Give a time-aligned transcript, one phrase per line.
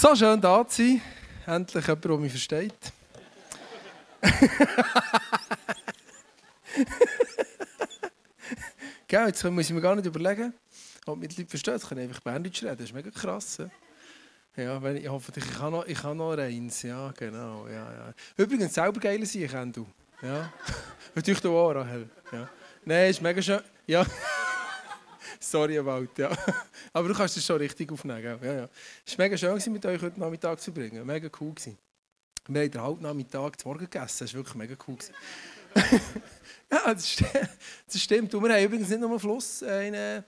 [0.00, 1.02] So schön da zu sein.
[1.44, 2.72] Endlich jemand, der mich versteht.
[9.08, 10.54] Gell, jetzt muss ich mir gar nicht überlegen,
[11.04, 11.78] ob mich die Leute verstehen.
[11.78, 12.76] Ich kann einfach Berndeutsch reden.
[12.76, 13.58] Das ist mega krass.
[14.54, 16.82] Ja, wenn ich, hoffe, ich kann noch, ich kann noch eins.
[16.82, 17.66] Ja, genau.
[17.66, 18.14] Ja, ja.
[18.36, 19.84] Übrigens, selber geil sein, ich du.
[20.22, 20.52] Ja.
[21.16, 22.08] Natürlich auch, Rahel.
[22.30, 22.48] Ja.
[22.84, 23.62] Nein, ist mega schön.
[23.88, 24.06] Ja.
[25.50, 26.30] Sorry about, ja.
[26.92, 28.38] Aber du kannst es schon richtig aufnehmen, gell?
[28.42, 28.68] Ja, ja.
[29.06, 31.06] Es war mega schön, mit euch heute Nachmittag zu bringen.
[31.06, 31.54] Mega cool.
[31.54, 31.78] Gewesen.
[32.48, 34.24] Wir haben den Hauptnachmittag zu Morgen gegessen.
[34.24, 34.98] Das war wirklich mega cool.
[36.70, 37.24] ja, das, st
[37.86, 38.34] das stimmt.
[38.34, 40.22] Und wir haben übrigens nicht nur einen Fluss in, äh,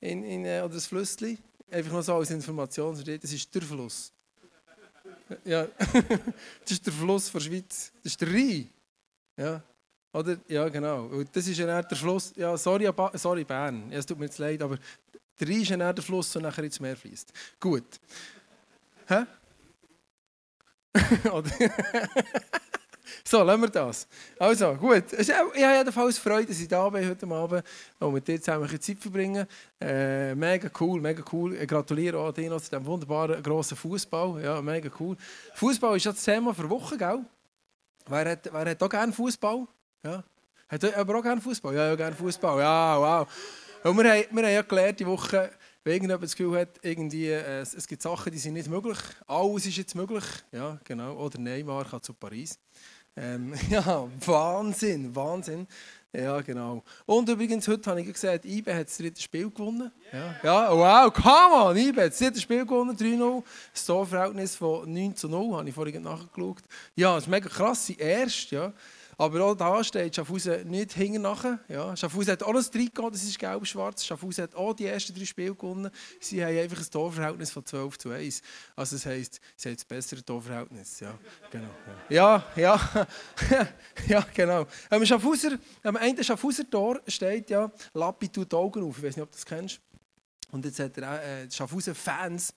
[0.00, 1.36] in, in, äh, oder ein Flüssli.
[1.70, 2.94] Einfach nur so als Information.
[2.94, 4.10] Das ist der Fluss.
[5.44, 5.66] Ja,
[6.62, 7.92] das ist der Fluss der Schweiz.
[8.02, 8.70] Das ist der Rhein.
[9.36, 9.62] Ja.
[10.12, 10.36] Oder?
[10.48, 11.06] Ja, genau.
[11.06, 12.32] Und das ist ja der Fluss.
[12.36, 13.90] Ja, sorry, sorry Bern.
[13.90, 14.78] Ja, es tut mir jetzt leid, aber
[15.40, 17.32] der Rhein ist ja der Fluss, der nachher ins Meer fließt.
[17.58, 17.84] Gut.
[19.08, 19.24] Hä?
[23.24, 24.06] so, lassen wir das.
[24.38, 25.12] Also, gut.
[25.14, 27.64] Ich habe jedenfalls Freude, dass ich da bin heute Abend
[27.98, 29.46] und mit dir zusammen Zeit verbringen.
[29.80, 31.54] Äh, mega cool, mega cool.
[31.56, 34.42] Ich gratuliere auch dir zu diesem wunderbaren grossen Fußball.
[34.42, 35.16] Ja, mega cool.
[35.54, 37.24] Fußball ist ja das Thema für Wochen, gell?
[38.06, 39.66] Wer hat, wer hat auch gerne Fußball?
[40.04, 40.24] Ja.
[40.68, 41.74] Hat er aber auch gerne Fußball?
[41.74, 42.60] Ja, ja, gerne Fußball.
[42.60, 43.28] Ja, wow.
[43.84, 45.50] Und wir, haben, wir haben ja gelernt, die Woche,
[45.84, 48.98] wenn irgendjemand das Gefühl hat, irgendwie, äh, es gibt Sachen, die sind nicht möglich.
[49.26, 50.24] Alles ist jetzt möglich.
[50.50, 51.14] Ja, genau.
[51.16, 52.58] Oder Neymar kann zu Paris.
[53.16, 55.66] Ähm, ja, Wahnsinn, Wahnsinn.
[56.14, 56.82] Ja, genau.
[57.06, 59.90] Und übrigens, heute habe ich gesagt, IBE hat das dritte Spiel gewonnen.
[60.12, 63.42] Ja, ja wow, come on, IBE hat das dritte Spiel gewonnen, 3-0.
[63.72, 66.62] Das Torverhältnis von 9 zu 0, habe ich vorhin nachgeschaut.
[66.94, 68.72] Ja, das ist mega krass, erst, ja.
[69.18, 71.58] Aber auch da steht Schaffhausen nicht hinten nachher.
[71.68, 74.04] Ja, Schaffhausen hat alles Trikot, das ist gelb-schwarz.
[74.04, 75.90] Schaffhausen hat auch die ersten drei Spiele gewonnen.
[76.20, 78.42] Sie haben einfach ein Torverhältnis von 12 zu 1.
[78.74, 81.00] Also das heisst, sie haben das bessere Torverhältnis.
[81.00, 81.18] Ja,
[81.50, 81.70] genau.
[82.08, 83.06] Ja, ja,
[84.08, 84.66] ja, genau.
[84.90, 88.98] Am, Schaffhauser, am Ende Schaffhauser Tor steht ja, Lappi tut Augen auf.
[88.98, 89.80] Ich weiß nicht, ob du das kennst.
[90.52, 92.52] Und jetzt hat er, äh, die Schaffhausen Fans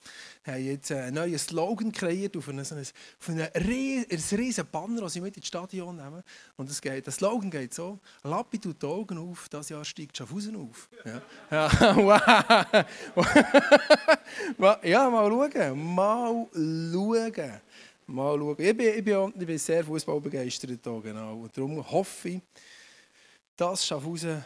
[0.46, 5.22] haben jetzt einen neuen Slogan kreiert auf einen, auf einen, einen riesen Banner, den sie
[5.22, 6.22] mit ins Stadion nehmen.
[6.56, 10.14] Und das geht, der Slogan geht so: Lappi tut die Augen auf, das Jahr steigt
[10.14, 10.90] Schaffhausen auf.
[11.06, 11.96] Ja, ja
[14.58, 14.78] wow.
[14.84, 15.94] ja mal schauen.
[15.94, 17.60] Mal schauen.
[18.08, 18.56] Mal schauen.
[18.58, 21.36] Ich bin, ich bin, ich bin sehr fußballbegeistert genau.
[21.38, 22.42] Und darum hoffe ich,
[23.56, 24.44] dass Schaffhausen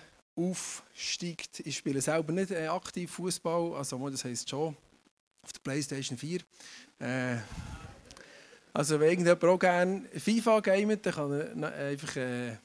[0.49, 1.61] aufsteigt.
[1.61, 4.77] Ich spiele selber nicht äh, aktiv Fußball, also das heisst schon
[5.43, 6.41] auf der Playstation 4.
[6.99, 7.37] Äh,
[8.73, 12.57] also wenn irgendjemand auch gerne FIFA gamet, dann kann er einfach äh,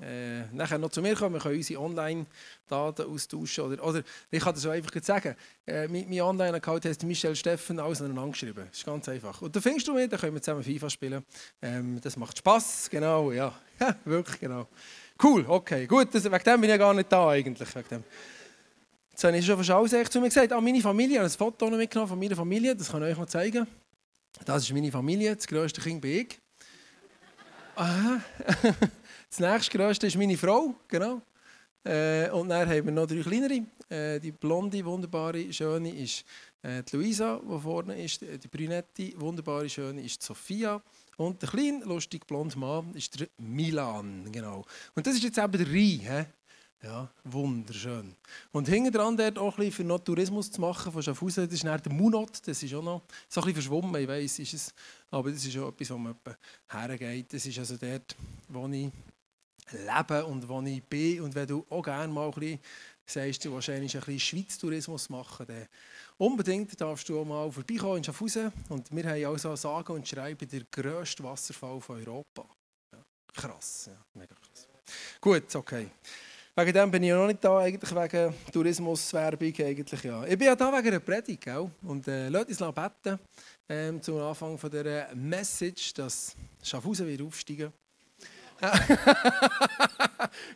[0.00, 1.34] äh, nachher noch zu mir kommen.
[1.34, 3.64] Wir können unsere Online-Daten austauschen.
[3.64, 5.36] Oder, oder ich kann das auch einfach sagen.
[5.66, 8.64] Äh, mein, mein Online-Account heißt Michel Steffen, alles aneinander geschrieben.
[8.68, 9.40] Das ist ganz einfach.
[9.42, 11.24] Und da findest du mich, dann können wir zusammen FIFA spielen.
[11.62, 13.54] Ähm, das macht Spass, genau, ja
[14.04, 14.66] wirklich, genau.
[15.22, 17.74] Cool, okay, gut, das, wegen dem bin ich gar nicht da eigentlich.
[17.74, 18.04] Wegen dem.
[19.10, 20.52] Jetzt habe ich schon fast alles zu mir gesagt.
[20.52, 23.18] Ah, meine Familie, ich habe ein Foto mitgenommen von meiner Familie, das kann ich euch
[23.18, 23.66] mal zeigen.
[24.44, 26.38] Das ist meine Familie, das grösste Kind bin ich.
[27.76, 28.20] Aha.
[29.36, 31.20] Das nächste grösste ist meine Frau, genau.
[31.84, 33.66] Äh, und dann haben wir noch drei kleinere.
[33.88, 36.24] Äh, die blonde, wunderbare, schöne ist
[36.62, 38.20] äh, die Luisa, die vorne ist.
[38.20, 40.80] Die brünette, wunderbare, schöne ist Sophia.
[41.16, 44.30] Und der kleine, lustige, blonde Mann ist der Milan.
[44.32, 44.64] Genau.
[44.94, 46.26] Und das ist jetzt eben der Rhein.
[46.82, 48.14] Ja, wunderschön.
[48.52, 51.64] Und hinten dran dort auch ein für noch Tourismus zu machen von Schaffhausen, das ist
[51.64, 54.74] der Munot, das ist auch noch so ein bisschen verschwommen, ich weiss, ist es,
[55.10, 56.14] aber das ist auch etwas, wo man
[56.68, 57.32] hergeht.
[57.32, 58.14] Das ist also dort,
[58.48, 58.90] wo ich
[59.72, 61.22] lebe und wo ich bin.
[61.22, 62.60] Und wenn du auch gerne mal ein bisschen
[63.06, 65.66] sagst, du wahrscheinlich ein bisschen Schweiz-Tourismus machen, dann
[66.18, 68.52] unbedingt darfst du auch mal vorbeikommen in Schaffhausen.
[68.68, 72.46] Und wir haben also sagen und schreiben den grössten Wasserfall von Europa.
[72.92, 72.98] Ja,
[73.34, 74.68] krass, ja, mega krass.
[75.20, 75.88] Gut, okay.
[76.56, 79.52] Wegen dem bin ich noch nicht da, eigentlich wegen Tourismuswerbung.
[79.58, 80.24] Eigentlich, ja.
[80.24, 81.42] Ich bin ja da wegen einer Predigt.
[81.42, 81.68] Gell?
[81.82, 83.18] Und äh, lasst uns beten
[83.68, 87.72] ähm, zum Anfang von dieser Message, dass Schaffhausen wieder aufsteigen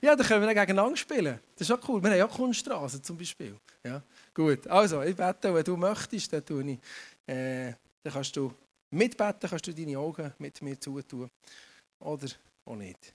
[0.00, 1.38] ja, dann können wir dann gegeneinander spielen.
[1.56, 2.02] Das ist auch cool.
[2.02, 3.56] Wir haben ja Kunststraßen zum Beispiel.
[3.84, 4.02] Ja,
[4.38, 4.66] gut.
[4.68, 6.78] Also, ich bete, wenn du möchtest, dann, tue ich,
[7.26, 8.54] äh, dann kannst du
[8.90, 11.28] mitbeten, kannst du deine Augen mit mir zutun.
[11.98, 12.28] Oder
[12.64, 13.14] auch nicht.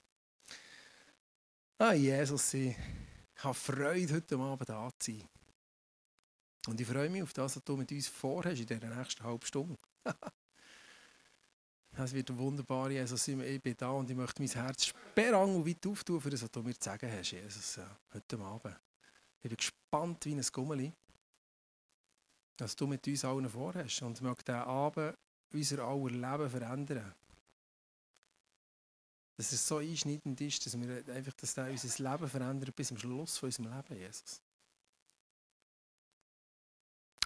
[1.78, 2.76] Ah, Jesus, ich
[3.38, 5.24] habe Freude, heute Abend da zu sein.
[6.68, 9.46] Und ich freue mich auf das, was du mit uns vorhast in dieser nächsten halben
[9.46, 9.78] Stunde.
[11.96, 15.68] Es wird eine wunderbare, Jesus, ich bin da und ich möchte mein Herz sperrang und
[15.68, 17.80] weit auftun, für das, was du mir zu sagen hast, Jesus,
[18.12, 18.76] heute Abend.
[19.44, 20.92] Ich bin gespannt wie ein Gummeli,
[22.58, 24.02] was du mit uns allen vorhast.
[24.02, 25.16] Und möchte diesen Abend
[25.54, 27.14] unser aller Leben verändern.
[29.38, 32.98] Dass es so einschneidend ist, dass wir einfach dass der unser Leben verändert bis zum
[32.98, 34.42] Schluss von unserem Leben, Jesus.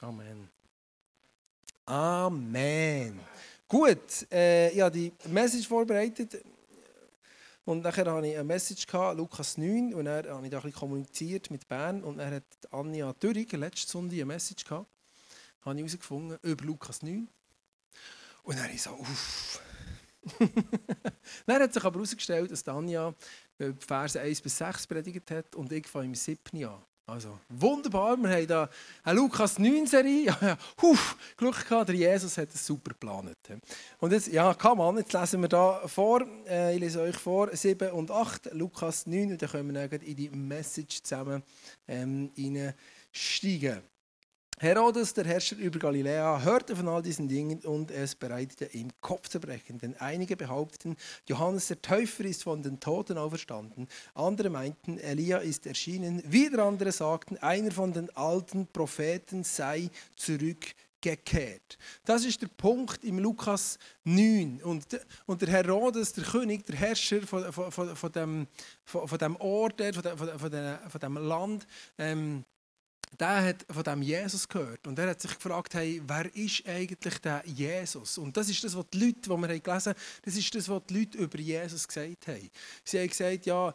[0.01, 0.49] Amen.
[1.85, 3.19] Amen.
[3.67, 6.41] Gut, äh, ich habe die Message vorbereitet
[7.65, 10.63] und nachher hatte ich eine Message, gehabt, Lukas 9, und dann habe ich da ein
[10.63, 14.87] bisschen kommuniziert mit Bern und dann hat Anja Dürrig letzte Sonntag eine Message gehabt,
[15.67, 17.27] habe ich herausgefunden, über Lukas 9.
[18.43, 19.61] Und dann habe ich so, uff.
[21.45, 23.13] dann hat sich aber herausgestellt, dass Anja
[23.59, 26.65] die Verse 1 bis 6 predigt hat und ich fange im 7.
[26.65, 26.81] an.
[27.09, 28.69] Also, wunderbar, wir haben hier
[29.03, 30.25] eine Lukas 9 Serie.
[30.25, 33.33] Ja, ja, huf, Glück gehabt, der Jesus hat es super geplant.
[33.99, 37.55] Und jetzt, ja, kann man, jetzt lesen wir da vor, äh, ich lese euch vor,
[37.55, 41.43] 7 und 8, Lukas 9, und dann können wir dann in die Message zusammen
[41.87, 43.81] ähm, reinsteigen.
[44.59, 49.29] Herodes, der Herrscher über Galiläa, hörte von all diesen Dingen und es bereitete ihm Kopf
[49.29, 49.77] zu brechen.
[49.77, 53.87] Denn einige behaupteten, Johannes der Täufer ist von den Toten auferstanden.
[54.15, 56.23] Andere meinten, Elia ist erschienen.
[56.25, 61.77] Wieder andere sagten, einer von den alten Propheten sei zurückgekehrt.
[62.03, 64.61] Das ist der Punkt im Lukas 9.
[64.63, 64.87] Und,
[65.27, 68.47] und der Herodes, der König, der Herrscher von, von, von, von, dem,
[68.83, 71.67] von, von dem Ort, von, dem, von, dem, von dem Land,
[71.99, 72.43] ähm,
[73.19, 77.19] der hat von dem Jesus gehört und er hat sich gefragt, hey, wer ist eigentlich
[77.19, 78.17] der Jesus?
[78.17, 80.81] Und das ist das, was die Leute, die wir gelesen haben, das ist das, was
[80.87, 82.49] die Leute über Jesus gesagt haben.
[82.83, 83.73] Sie haben gesagt, ja,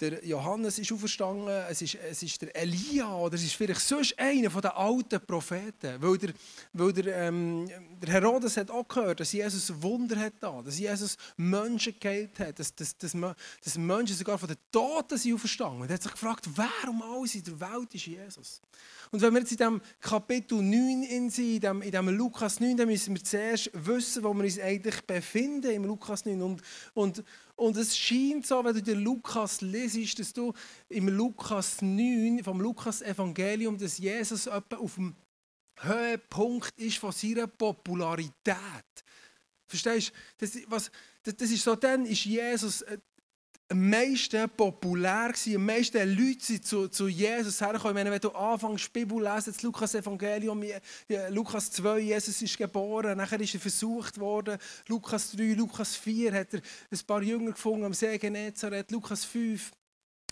[0.00, 4.18] der Johannes ist auferstanden, es ist, es ist der Elia oder es ist vielleicht sonst
[4.18, 5.96] einer von den alten Propheten.
[6.00, 6.30] Weil der,
[6.72, 7.68] weil der, ähm,
[8.00, 12.58] der Herodes hat auch gehört, dass Jesus Wunder hat da, dass Jesus Menschen geheilt hat,
[12.58, 13.16] dass, dass, dass,
[13.64, 15.82] dass Menschen sogar von den Toten sind auferstanden.
[15.82, 18.60] Und er hat sich gefragt, wer um alles in der Welt ist Jesus?
[19.10, 22.60] Und wenn wir jetzt in diesem Kapitel 9 in sind, in diesem, in diesem Lukas
[22.60, 26.42] 9, dann müssen wir zuerst wissen, wo wir uns eigentlich befinden im Lukas 9.
[26.42, 26.62] Und,
[26.94, 27.24] und,
[27.58, 30.52] und es scheint so, wenn du den Lukas lesest, dass du
[30.88, 35.16] im Lukas 9, vom Lukas-Evangelium, dass Jesus etwa auf dem
[35.80, 39.04] Höhepunkt ist von seiner Popularität.
[39.66, 40.46] Verstehst du?
[40.46, 40.90] Das, was,
[41.24, 42.98] das, das ist so, dann ist Jesus äh,
[43.70, 47.94] am meisten populär gewesen, am meisten Leute sind zu, zu Jesus hergekommen.
[47.94, 50.62] Meine, wenn du anfängst, die Bibel lesen, das Lukas Evangelium,
[51.30, 56.54] Lukas 2, Jesus ist geboren, nachher ist er versucht worden, Lukas 3, Lukas 4 hat
[56.54, 56.60] er
[56.90, 59.70] ein paar Jünger gefunden am See Genezareth, Lukas 5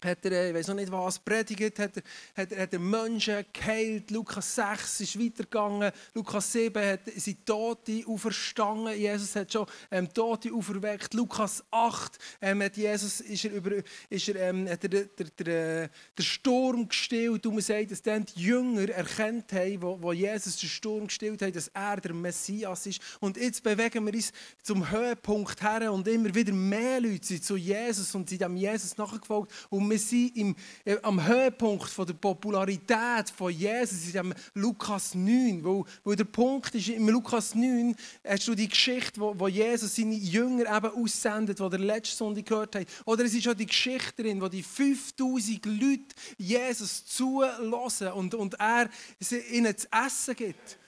[0.07, 2.03] hat er, äh, ich weiß noch nicht was, predigt, hat er,
[2.37, 4.11] hat, er, hat er Menschen geheilt.
[4.11, 5.93] Lukas 6 ist weitergegangen.
[6.15, 8.99] Lukas 7 hat, sind Tote auferstanden.
[8.99, 11.15] Jesus hat schon ähm, Tote auferweckt.
[11.15, 15.27] Lukas 8 ähm, hat Jesus, ist er über, ist er, ähm, hat er der, der,
[15.37, 17.47] der, der Sturm gestillt.
[17.47, 21.43] Und man sagt, dass dann die Jünger erkannt haben, wo, wo Jesus den Sturm gestillt
[21.43, 23.01] hat, dass er der Messias ist.
[23.21, 24.33] Und jetzt bewegen wir uns
[24.63, 28.97] zum Höhepunkt her und immer wieder mehr Leute sind zu Jesus und sind dem Jesus
[28.97, 29.53] nachgefolgt.
[29.69, 35.65] Und wir sind im, äh, am Höhepunkt von der Popularität von Jesus in Lukas 9.
[35.65, 37.97] Wo, wo der Punkt ist, im Lukas 9
[38.27, 42.45] hast du die Geschichte, wo, wo Jesus seine Jünger eben aussendet, die der letzte Sonntag
[42.45, 42.87] gehört haben.
[43.07, 48.55] Oder es ist auch die Geschichte drin, wo die 5000 Leute Jesus zulassen und, und
[48.61, 48.91] er
[49.51, 50.79] ihnen zu essen gibt.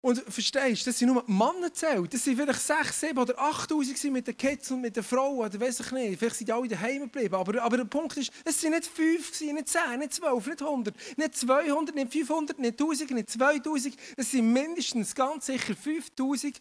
[0.00, 1.70] Und verstehst du, das sind nur Männer.
[1.70, 5.60] Das sind vielleicht 6, 7 oder 8000 mit den Kids und mit den Frauen, oder
[5.60, 6.18] weiß ich nicht.
[6.18, 7.34] Vielleicht sind alle daheim geblieben.
[7.34, 10.94] Aber, aber der Punkt ist, es sind nicht 5, nicht 10, nicht 12, nicht 100,
[11.18, 13.96] nicht 200, nicht 500, nicht 1000, nicht 2000.
[14.16, 16.58] Es sind mindestens ganz sicher 5000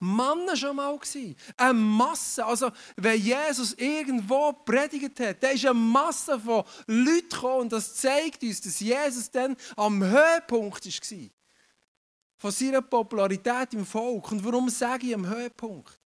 [0.00, 1.36] Männer schon mal gewesen.
[1.56, 2.44] Eine Masse.
[2.44, 7.94] Also, wenn Jesus irgendwo predigt hat, da ist eine Masse von Leuten gekommen und das
[7.94, 11.30] zeigt uns, dass Jesus dann am Höhepunkt war
[12.38, 14.30] von seiner Popularität im Volk.
[14.30, 16.00] Und warum sage ich am Höhepunkt?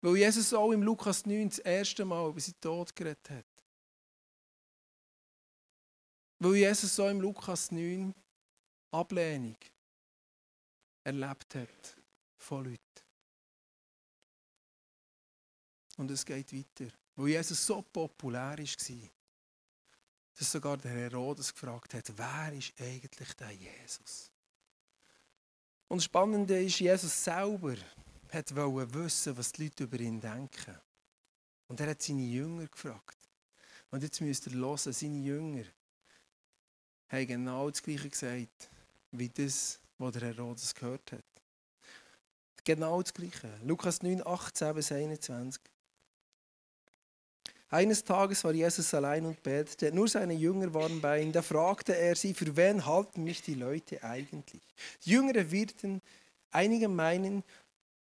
[0.00, 3.46] Weil Jesus auch im Lukas 9 das erste Mal über seinen Tod geredet hat.
[6.40, 8.14] Weil Jesus auch im Lukas 9
[8.90, 9.56] Ablehnung
[11.04, 11.96] erlebt hat
[12.36, 12.82] von Leuten.
[15.96, 16.92] Und es geht weiter.
[17.16, 19.10] Weil Jesus so populär war,
[20.34, 24.27] dass sogar der Herodes gefragt hat, wer ist eigentlich der Jesus?
[25.88, 27.76] Und das Spannende ist, Jesus selber
[28.30, 30.76] hat wissen, was die Leute über ihn denken.
[31.66, 33.16] Und er hat seine Jünger gefragt.
[33.90, 35.64] Und jetzt müsst ihr hören, seine Jünger
[37.08, 38.70] haben genau das Gleiche gesagt,
[39.12, 41.24] wie das, was der Herodes gehört hat.
[42.64, 43.50] Genau das Gleiche.
[43.64, 45.62] Lukas 9, 18 bis 21.
[47.70, 49.92] Eines Tages war Jesus allein und betete.
[49.92, 51.32] Nur seine Jünger waren bei ihm.
[51.32, 54.62] Da fragte er sie, für wen halten mich die Leute eigentlich?
[55.04, 56.00] Die Jünger erwiderten,
[56.50, 57.44] Einige meinen,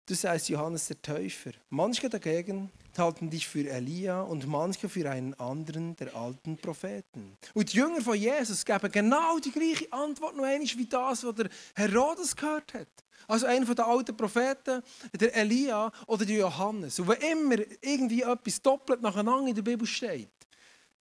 [0.06, 1.50] du seist Johannes der Täufer.
[1.68, 7.36] Manche dagegen halten dich für Elia und manche für einen anderen der alten Propheten.
[7.54, 11.34] Und die Jünger von Jesus geben genau die gleiche Antwort noch einmal wie das, was
[11.34, 12.88] der Herodes gehört hat.
[13.26, 14.82] Also einer der alten Propheten,
[15.12, 16.98] der Elia oder der Johannes.
[16.98, 20.30] Und wenn immer irgendwie etwas doppelt nacheinander in der Bibel steht,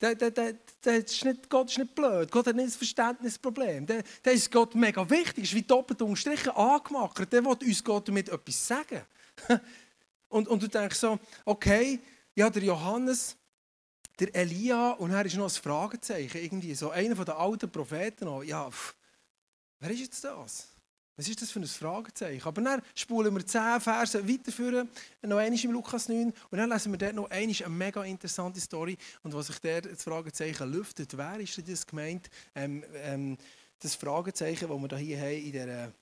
[0.01, 0.53] der, der, der,
[0.83, 3.85] der ist nicht, Gott ist nicht blöd, Gott hat nicht das Verständnisproblem.
[3.85, 7.31] Der, der ist Gott mega wichtig, ist wie doppelt unterstrichen angemacht.
[7.31, 9.01] Der will uns Gott damit etwas sagen.
[10.33, 11.99] Und, und du denkst so, okay,
[12.33, 13.37] ja, der Johannes,
[14.19, 18.25] der Elia, und er ist noch ein Fragezeichen, irgendwie so einer der alten Propheten.
[18.25, 18.41] Noch.
[18.41, 18.95] Ja, pff,
[19.79, 20.72] wer ist jetzt das?
[21.15, 22.47] Was ist das für ein Fragezeichen?
[22.47, 24.89] Aber dann spulen wir zehn Verse weiterführen,
[25.21, 28.59] noch einmal im Lukas 9, und dann lesen wir dort noch einmal eine mega interessante
[28.59, 28.97] Story.
[29.21, 32.29] Und was sich dort das Fragezeichen lüftet, wer ist denn das gemeint?
[32.55, 33.37] Ähm, ähm,
[33.79, 35.93] das Fragezeichen, das wir hier haben in dieser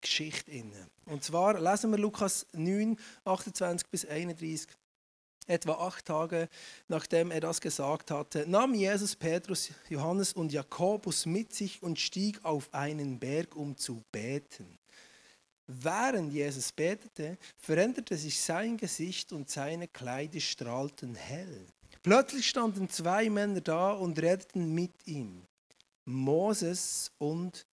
[0.00, 0.64] Geschichte.
[1.06, 4.68] Und zwar lesen wir Lukas 9, 28 bis 31.
[5.46, 6.48] Etwa acht Tage
[6.88, 12.44] nachdem er das gesagt hatte, nahm Jesus Petrus, Johannes und Jakobus mit sich und stieg
[12.44, 14.78] auf einen Berg, um zu beten.
[15.66, 21.66] Während Jesus betete, veränderte sich sein Gesicht und seine Kleider strahlten hell.
[22.02, 25.42] Plötzlich standen zwei Männer da und redeten mit ihm,
[26.04, 27.64] Moses und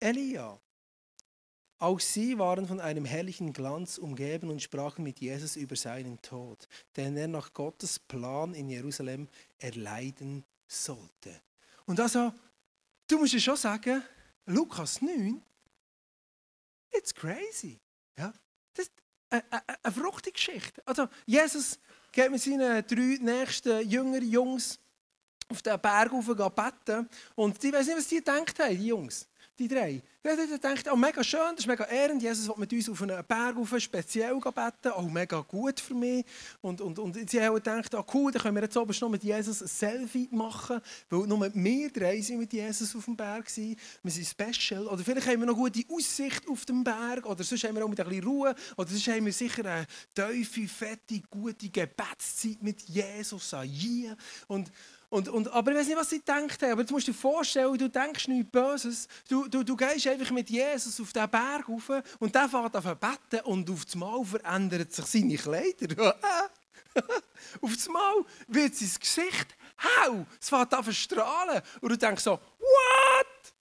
[0.00, 0.58] Elia.
[1.78, 6.68] Auch sie waren von einem herrlichen Glanz umgeben und sprachen mit Jesus über seinen Tod,
[6.96, 9.28] den er nach Gottes Plan in Jerusalem
[9.58, 11.42] erleiden sollte.
[11.84, 12.32] Und also,
[13.06, 14.02] du musst ja schon sagen,
[14.46, 15.42] Lukas 9,
[16.92, 17.78] it's crazy.
[18.18, 18.32] Ja?
[18.72, 18.92] Das ist
[19.28, 20.82] eine, eine, eine verrückte Geschichte.
[20.86, 21.78] Also, Jesus
[22.10, 24.78] geht mit seinen drei nächsten Jüngern, Jungs,
[25.48, 27.08] auf den Berg rauf beten.
[27.34, 29.28] Und die weiß nicht, was die gedacht haben, die Jungs
[29.58, 30.02] die drei.
[30.24, 32.20] Die denkt, oh, mega schön, das ist mega ehrend.
[32.20, 34.92] Jesus will mit uns auf einen Berg auf speziell beten.
[34.96, 36.24] Oh, mega gut für mich.
[36.60, 39.22] Und, und, und sie haben gedacht, oh, cool, dann können wir jetzt oben noch mit
[39.22, 40.80] Jesus ein Selfie machen.
[41.08, 43.76] Weil nur wir drei sind mit Jesus auf dem Berg waren.
[44.02, 44.88] Wir sind special.
[44.88, 47.24] Oder vielleicht haben wir noch gute Aussicht auf dem Berg.
[47.24, 48.54] Oder sonst haben wir auch mit ein bisschen Ruhe.
[48.76, 53.70] Oder sonst haben wir sicher eine tiefe, fette, gute Gebetszeit mit Jesus an.
[54.48, 54.72] Und,
[55.08, 56.72] und, und, aber ich weiß nicht, was sie gedacht haben.
[56.72, 59.08] Aber jetzt musst du dir vorstellen, du denkst nichts Böses.
[59.28, 62.98] Du, du, du gehst einfach mit Jesus auf diesen Berg rauf und der fährt an
[62.98, 66.16] beten und auf einmal verändert sich seine Kleider.
[67.60, 70.26] auf einmal wird sein Gesicht hau.
[70.40, 71.62] Es fährt an strahlen.
[71.80, 73.54] Und du denkst so, what?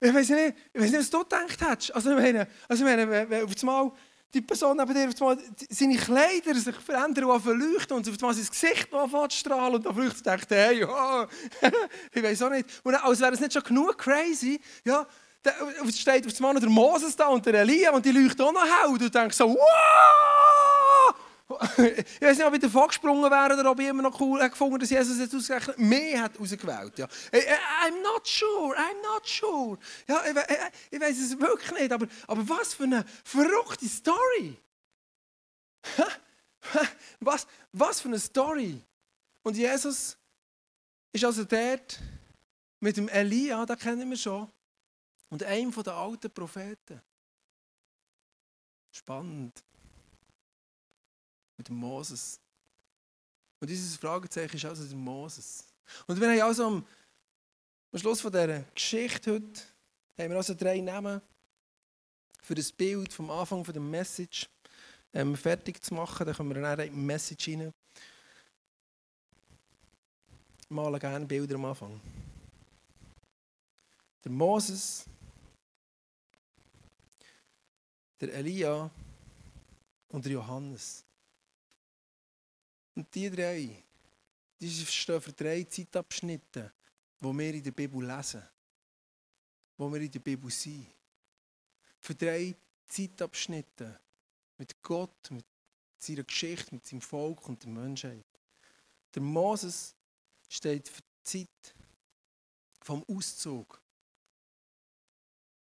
[0.00, 1.90] Ich weiß nicht, nicht was du gedacht hast.
[1.92, 3.92] Also ich meine, also ich meine auf einmal
[4.34, 5.38] die Person neben dir, mal,
[5.70, 9.86] seine Kleider sich verändern und verleuchten und auf einmal sein Gesicht anfängt zu strahlen und
[9.86, 11.26] dann flüchtet und denkt, hey, ja,
[12.12, 12.68] ich weiß auch nicht.
[12.82, 15.06] Und als wäre es nicht schon genug crazy, ja,
[15.42, 15.52] da
[15.90, 18.90] steht auf einmal der Moses da und der Elia und die leuchten auch noch hell
[18.90, 21.14] und du denkst so, wow!
[21.78, 24.80] ich weiß nicht, ob ich davon gesprungen wäre oder ob ich immer noch cool gefunden
[24.80, 26.98] dass Jesus jetzt ausgerechnet mehr hat ausgewählt.
[26.98, 27.06] Ja.
[27.06, 29.78] I'm not sure, I'm not sure.
[30.08, 30.36] Ja, ich,
[30.90, 34.56] ich, weiß es wirklich nicht, aber, aber was für eine verrückte Story.
[37.20, 38.82] was, was für eine Story.
[39.44, 40.18] Und Jesus
[41.12, 42.00] ist also dort
[42.80, 44.50] mit dem Elia, da kennen wir schon,
[45.28, 47.00] und einem der alten Propheten.
[48.90, 49.65] Spannend
[51.56, 52.40] mit Moses.
[53.60, 55.64] Und dieses Fragezeichen ist also der Moses.
[56.06, 56.86] Und wir haben also am,
[57.92, 59.62] am Schluss von dieser Geschichte heute
[60.18, 61.20] haben wir also drei Namen
[62.42, 64.48] für das Bild vom Anfang von der Message
[65.12, 66.26] ähm, fertig zu machen.
[66.26, 67.72] Da können wir dann in die Message rein.
[70.60, 72.00] Ich male gerne Bilder am Anfang.
[74.24, 75.04] Der Moses,
[78.20, 78.90] der Elia
[80.08, 81.05] und der Johannes.
[82.96, 83.84] Und die drei,
[84.58, 86.72] die stehen für drei Zeitabschnitte,
[87.20, 88.42] wo wir in der Bibel lesen,
[89.76, 90.86] wo wir in der Bibel sind.
[92.00, 94.00] Für drei Zeitabschnitte
[94.56, 95.44] mit Gott, mit
[95.98, 98.26] seiner Geschichte, mit seinem Volk und der Menschheit.
[99.14, 99.94] Der Moses
[100.48, 101.74] steht für die Zeit
[102.80, 103.82] vom Auszug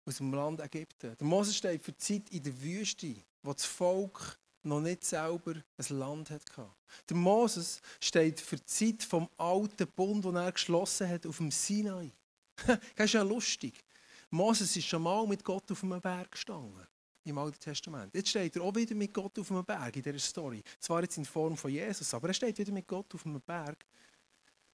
[0.05, 1.17] aus dem Land Ägypten.
[1.17, 5.53] Der Moses steht für die Zeit in der Wüste, wo das Volk noch nicht selber
[5.53, 6.69] ein Land hatte.
[7.09, 11.51] Der Moses steht für die Zeit vom alten Bund, den er geschlossen hat auf dem
[11.51, 12.11] Sinai.
[12.67, 13.83] das ist ja lustig.
[14.29, 16.87] Moses ist schon mal mit Gott auf einem Berg gestanden.
[17.23, 18.13] Im Alten Testament.
[18.13, 20.61] Jetzt steht er auch wieder mit Gott auf einem Berg in dieser Story.
[20.79, 23.83] Zwar jetzt in Form von Jesus, aber er steht wieder mit Gott auf einem Berg.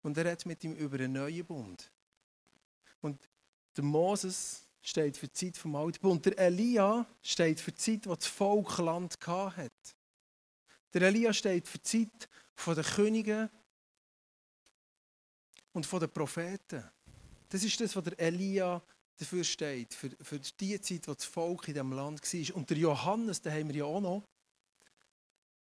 [0.01, 1.91] Und er redet mit ihm über einen neuen Bund.
[2.99, 3.17] Und
[3.75, 6.25] der Moses steht für die Zeit vom Alten Bund.
[6.25, 9.71] Der Elia steht für die Zeit, wo das Volk Land hat.
[10.93, 12.29] Der Elia steht für die Zeit
[12.65, 13.49] der Könige
[15.73, 16.83] und der Propheten.
[17.49, 18.81] Das ist das, was der Elia
[19.17, 22.55] dafür steht, für, für die Zeit, wo das Volk in diesem Land war.
[22.55, 24.23] Und der Johannes, den haben wir ja auch noch,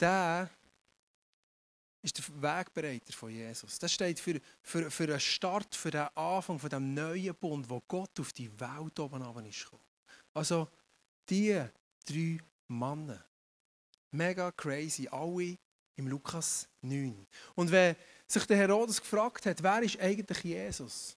[0.01, 0.51] der
[2.05, 3.79] ist der Wegbereiter von Jesus.
[3.79, 7.81] Das steht für, für, für einen Start, für den Anfang von dem neuen Bund, wo
[7.89, 9.83] Gott auf die Welt oben ist gekommen.
[10.35, 10.69] Also
[11.31, 11.65] die
[12.05, 13.25] drei Männer.
[14.11, 15.57] Mega crazy, alle
[15.97, 17.27] im Lukas 9.
[17.55, 17.97] Und wenn
[18.27, 21.17] sich der Herodes gefragt hat, wer ist eigentlich Jesus?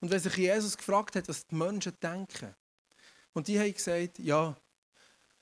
[0.00, 2.54] Und wenn sich Jesus gefragt hat, was die Menschen denken,
[3.32, 4.56] und die haben gesagt, ja,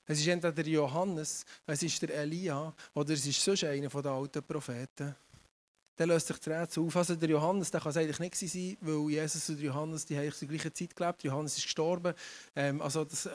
[0.09, 4.11] es ist entweder der Johannes, es ist der Elia oder es ist sonst einer der
[4.11, 5.15] alten Propheten
[5.99, 6.97] dann löst sich das Rätsel auf.
[6.97, 10.33] Also der Johannes der kann es eigentlich nicht sein, weil Jesus und Johannes die haben
[10.33, 11.25] zur gleichen Zeit gelebt.
[11.25, 12.15] Johannes ist gestorben.
[12.55, 13.31] Ähm, also das äh,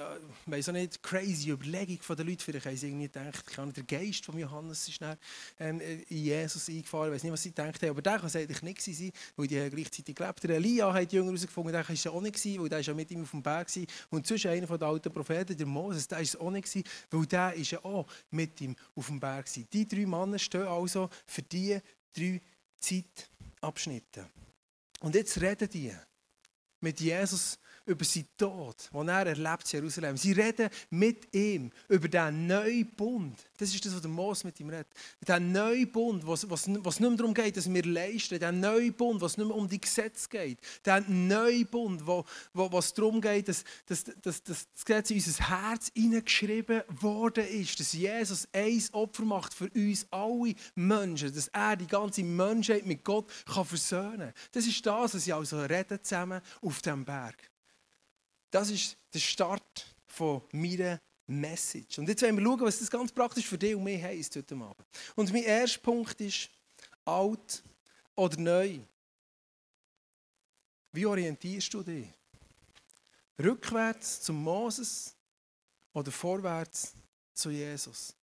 [0.45, 2.39] weiß auch nicht, crazy Überlegung von den Leuten.
[2.39, 5.17] Vielleicht haben sie irgendwie gedacht, kann der Geist von Johannes ist dann,
[5.59, 7.09] ähm, in Jesus eingefahren.
[7.09, 7.89] Ich weiß nicht, was sie gedacht haben.
[7.89, 10.43] Aber der kann es eigentlich nicht sein, weil die haben gleichzeitig gelebt.
[10.43, 12.87] Der Elia hat die Jünger herausgefunden, der war es auch nicht, gewesen, weil der ist
[12.87, 13.83] ja mit ihm auf dem Berg war.
[14.09, 17.25] Und zwischen einer der alten Propheten, der Moses, der war es auch nicht, gewesen, weil
[17.25, 19.63] der ist ja auch mit ihm auf dem Berg war.
[19.73, 21.77] Die drei Männer stehen also für die
[22.15, 22.41] drei
[22.83, 24.29] Zeitabschnitte.
[24.99, 25.95] Und jetzt reden die
[26.83, 30.15] mit Jesus über seinen Tod, den er erlebt in Jerusalem.
[30.15, 33.37] Sie reden mit ihm über den neuen Bund.
[33.57, 34.87] Das ist das, was der Mose mit ihm redet.
[35.27, 38.39] Der neue Bund, was, nicht mehr darum geht, dass wir leisten.
[38.39, 40.59] Der neue Bund, was nicht mehr um die Gesetze geht.
[40.85, 42.23] Der neue Bund, wo,
[42.53, 47.45] wo, was darum geht, dass, dass, dass, dass das Gesetz in unser Herz hineingeschrieben worden
[47.47, 47.79] ist.
[47.79, 51.35] Dass Jesus ein Opfer macht für uns alle Menschen.
[51.35, 54.33] Dass er die ganze Menschheit mit Gott kann versöhnen kann.
[54.53, 56.41] Das ist das, was sie also reden zusammen
[56.73, 57.51] auf dem Berg.
[58.49, 61.99] Das ist der Start von meiner Message.
[61.99, 64.55] Und jetzt wollen wir schauen, was das ganz praktisch für dich und mich heisst heute
[64.55, 64.87] Abend.
[65.15, 66.49] Und mein erster Punkt ist,
[67.05, 67.63] alt
[68.15, 68.79] oder neu.
[70.91, 72.07] Wie orientierst du dich?
[73.39, 75.15] Rückwärts zum Moses
[75.93, 76.93] oder vorwärts
[77.33, 78.15] zu Jesus?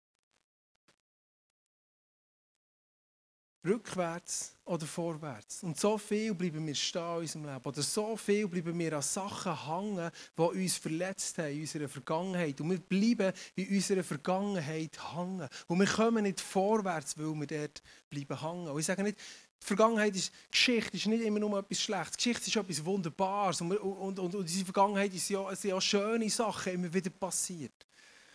[3.66, 5.64] Rückwärts oder vorwärts.
[5.64, 7.66] Und so viel bleiben wir stehen in unserem Leben.
[7.66, 12.62] Oder so viel bleiben wir an Sachen hängen, die uns verletzt haben in unserer Vergangenheit.
[12.62, 15.48] Und wir bleiben in unserer Vergangenheit hängen.
[15.68, 18.68] Und wir kommen nicht vorwärts, weil wir dort bleiben hängen.
[18.70, 19.20] Und ich sage nicht,
[19.62, 22.16] die Vergangenheit ist, Geschichte ist nicht immer nur etwas Schlechtes.
[22.16, 23.60] Geschichte ist etwas Wunderbares.
[23.60, 27.86] Und, und, und, und unsere Vergangenheit ist ja, sind ja schöne Sachen immer wieder passiert.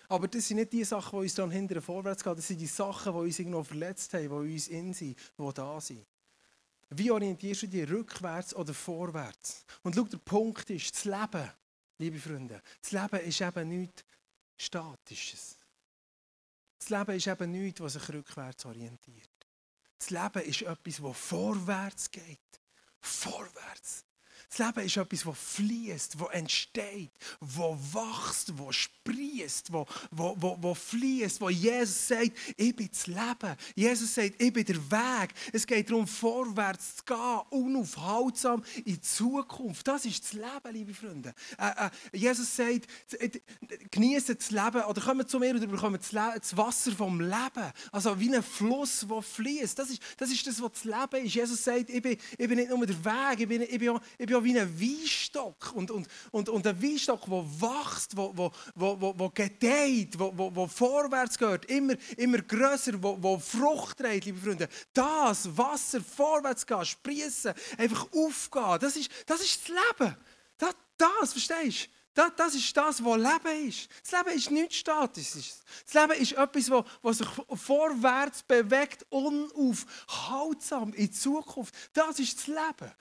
[0.08, 2.36] Aber das sind nicht die Sachen, die uns dann hinterher vorwärts gehen.
[2.36, 5.80] Das sind die Sachen, die uns irgendwo verletzt haben, die uns in sind, die da
[5.80, 6.06] sind.
[6.90, 9.64] Wie orientierst du dich rückwärts oder vorwärts?
[9.82, 11.50] Und schau, der Punkt ist, das Leben,
[11.98, 14.04] liebe Freunde, das Leben ist eben nichts
[14.56, 15.56] Statisches.
[16.78, 19.30] Das Leben ist eben nichts, was sich rückwärts orientiert.
[19.98, 22.38] Das Leben ist etwas, das vorwärts geht.
[23.00, 24.03] Vorwärts.
[24.56, 30.52] Das Leben ist etwas, das fließt, das entsteht, das wächst, das sprießt, das, das, das,
[30.62, 33.56] das fließt, wo Jesus sagt, ich bin das Leben.
[33.74, 35.34] Jesus sagt, ich bin der Weg.
[35.52, 39.88] Es geht darum, vorwärts zu gehen, unaufhaltsam in die Zukunft.
[39.88, 41.34] Das ist das Leben, liebe Freunde.
[41.58, 42.86] Äh, äh, Jesus sagt,
[43.18, 43.30] äh,
[43.90, 47.72] genieße das Leben oder kommt zu mir und bekommt das Wasser vom Leben.
[47.90, 49.76] Also wie ein Fluss, der fließt.
[49.76, 51.34] Das ist, das ist das, was das Leben ist.
[51.34, 54.26] Jesus sagt, ich bin, ich bin nicht nur der Weg, ich bin, ich bin, ich
[54.26, 55.72] bin wie ein Weinstock.
[55.74, 60.20] Und, und, und, und ein Weinstock, der wächst, der wo, wo, wo, wo gedeiht, der
[60.20, 64.68] wo, wo vorwärts geht, immer, immer grösser, der wo Frucht trägt, liebe Freunde.
[64.92, 70.16] Das Wasser vorwärts gehen, sprießen, einfach aufgehen, das ist das, ist das Leben.
[70.58, 71.94] Das, das verstehst du?
[72.14, 73.88] Das, das, ist das, was Leben ist.
[74.02, 75.62] Das Leben ist nichts Statisches.
[75.84, 77.28] Das Leben ist etwas, was, was sich
[77.60, 81.74] vorwärts bewegt, unaufhaltsam in die Zukunft.
[81.92, 82.92] Das ist das Leben.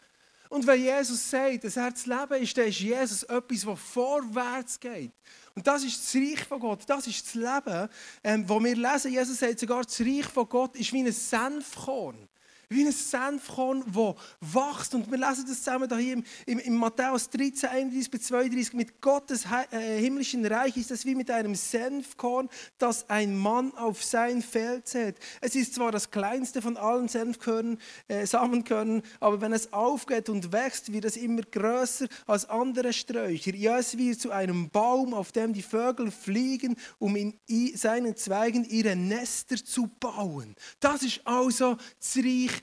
[0.54, 5.12] Und wenn Jesus sagt, das Herz Leben ist, dann ist Jesus etwas, das vorwärts geht.
[5.56, 7.89] Und das ist das Reich von Gott, das ist das Leben,
[8.24, 12.30] ähm, wo wir lesen, Jesus sagt sogar, das Reich von Gott ist wie ein Senfkorn
[12.74, 14.96] wie ein Senfkorn, das wächst.
[14.96, 18.74] Und wir lesen das zusammen hier im, im, im Matthäus 13, 31 bis 32.
[18.74, 24.04] Mit Gottes äh, himmlischen Reich ist es wie mit einem Senfkorn, das ein Mann auf
[24.04, 25.18] sein Feld sät.
[25.42, 30.52] Es ist zwar das kleinste von allen Senfkörnern, äh, Samenkörnern, aber wenn es aufgeht und
[30.52, 33.54] wächst, wird es immer größer als andere Sträucher.
[33.56, 37.40] Ja, es wird zu einem Baum, auf dem die Vögel fliegen, um in
[37.76, 40.56] seinen Zweigen ihre Nester zu bauen.
[40.80, 42.62] Das ist also das Reich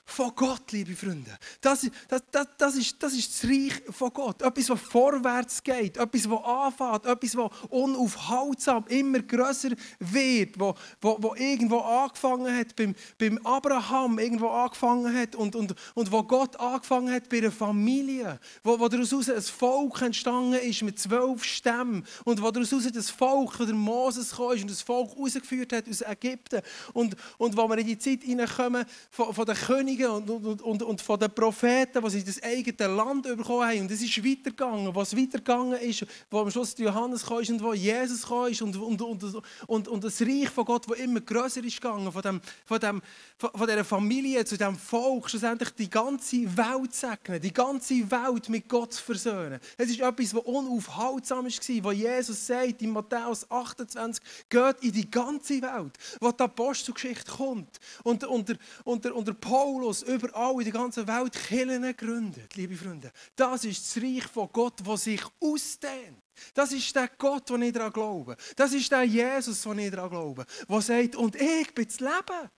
[0.05, 1.37] von Gott, liebe Freunde.
[1.61, 4.41] Das, das, das, das, ist, das ist das Reich von Gott.
[4.41, 11.17] Etwas, was vorwärts geht, etwas, was anfängt, etwas, was unaufhaltsam immer grösser wird, wo, wo,
[11.19, 16.57] wo irgendwo angefangen hat, beim, beim Abraham irgendwo angefangen hat und, und, und wo Gott
[16.57, 22.05] angefangen hat bei einer Familie, wo, wo daraus ein Volk entstanden ist mit zwölf Stämmen
[22.25, 26.01] und wo daraus das Volk, wo der Moses kam und das Volk rausgeführt hat aus
[26.01, 26.61] Ägypten
[26.93, 30.83] und, und wo wir in die Zeit hineinkommen von, von den Königen und, und, und,
[30.83, 33.81] und von den Propheten, die sie das eigene Land bekommen haben.
[33.81, 34.93] Und es ist weitergegangen.
[34.95, 39.43] Was weitergegangen ist, wo am Schluss Johannes kam und wo Jesus kam und, und, und,
[39.67, 43.01] und, und das Reich von Gott, das immer grösser ist gegangen, von, dem, von, dem,
[43.37, 48.67] von dieser Familie zu diesem Volk, schlussendlich die ganze Welt segnen, die ganze Welt mit
[48.69, 49.59] Gott versöhnen.
[49.77, 55.09] Es ist etwas, was unaufhaltsam war, wo Jesus sagt in Matthäus 28, geht in die
[55.09, 59.33] ganze Welt, wo die Apostelgeschichte kommt und, und, der, und, der, und der
[59.81, 63.11] Paulus überall in der ganzen Welt Kirchen gründet, liebe Freunde.
[63.35, 66.21] Das ist das Reich von Gott, das sich ausdehnt.
[66.53, 68.37] Das ist der Gott, den ich daran glaube.
[68.55, 72.49] Das ist der Jesus, den ich daran glaube, der sagt, und ich bin das Leben.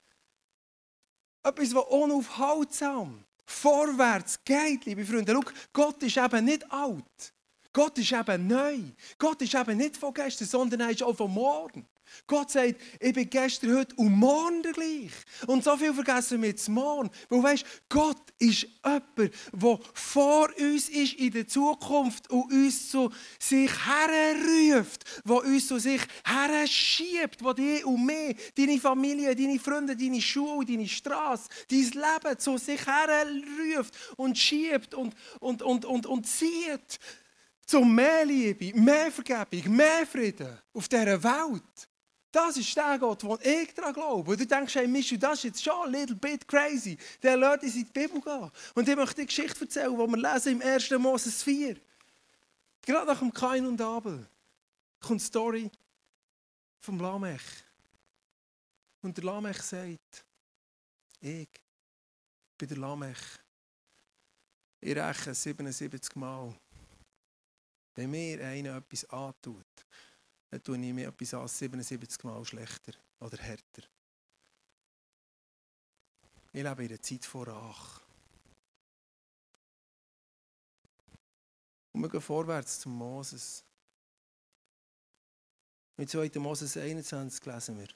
[1.43, 5.31] Etwas, was unaufhaltsam vorwärts geht, liebe Freunde.
[5.33, 7.33] Schau, Gott ist eben nicht alt.
[7.71, 8.79] Gott ist eben neu.
[9.17, 11.87] Gott ist eben nicht von gestern, sondern er ist auch von morgen.
[12.27, 15.11] Gott sagt, ich bin gestern, heute und morgen gleich.
[15.47, 17.09] Und so viel vergessen wir jetzt morgen.
[17.29, 23.09] Weil weißt, Gott ist jemand, der vor uns ist in der Zukunft und uns zu
[23.39, 29.95] sich herruft, der uns zu sich herschiebt, der dich und mich, deine Familie, deine Freunde,
[29.95, 36.05] deine Schule, deine Straße, dein Leben zu sich herruft und schiebt und, und, und, und,
[36.05, 36.99] und zieht.
[37.65, 41.89] Zu mehr Liebe, mehr Vergebung, mehr Frieden auf dieser Welt.
[42.33, 44.31] Das ist der Gott, wo ich daran glaube.
[44.31, 46.97] Und du denkst, hey, Michel, das ist jetzt schon ein little bit crazy.
[47.21, 48.51] Der uns in die Bibel gehen.
[48.73, 50.89] Und ich möchte die Geschichte erzählen, die wir lesen im 1.
[50.97, 51.79] Moses 4.
[52.81, 54.27] Gerade nach dem Kain und Abel
[54.99, 55.69] kommt die Story
[56.79, 57.43] vom Lamech.
[59.03, 60.25] Und der Lamech sagt,
[61.21, 61.49] ich
[62.57, 63.19] bin der Lamech.
[64.81, 66.51] Ich rechne 77 Mal.
[67.93, 69.67] Wenn mir einer etwas antut,
[70.53, 73.81] dann tue ich mir etwas an 77 Mal schlechter oder härter.
[76.51, 78.01] Ich lebe in der Zeit vor Rach.
[81.91, 83.63] Und wir gehen vorwärts zum Moses.
[85.97, 86.29] In 2.
[86.35, 87.87] Moses 21 lesen wir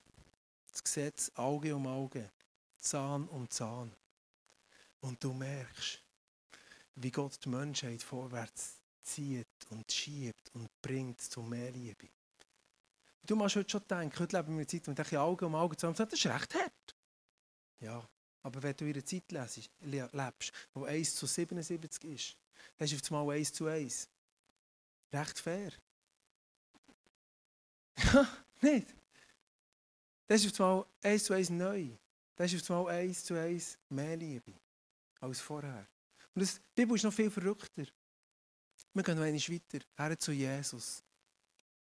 [0.72, 2.32] das Gesetz Auge um Auge,
[2.80, 3.96] Zahn um Zahn.
[5.02, 6.02] Und du merkst,
[6.96, 12.10] wie Gott die Menschheit vorwärts zieht und schiebt und bringt zu mehr Liebe.
[13.28, 15.78] Du musst heute schon denken, heute leben wir in Zeit, wo wir Augen um Augen
[15.78, 16.96] zusammen das ist recht hart.
[17.82, 18.08] Ja,
[18.42, 19.30] aber wenn du in einer Zeit
[19.82, 22.38] lebst, wo 1 zu 77 ist,
[22.78, 24.10] dann ist auf einmal 1 zu 1.
[25.12, 25.74] Recht fair.
[27.98, 28.28] Ja,
[28.62, 28.96] nicht?
[30.28, 31.90] Das ist auf einmal 1 zu 1 neu.
[32.38, 34.54] Das ist auf einmal 1 zu 1 mehr Liebe
[35.20, 35.86] als vorher.
[36.34, 37.84] Und das, die Bibel ist noch viel verrückter.
[38.94, 41.04] Wir gehen noch weiter, her zu Jesus.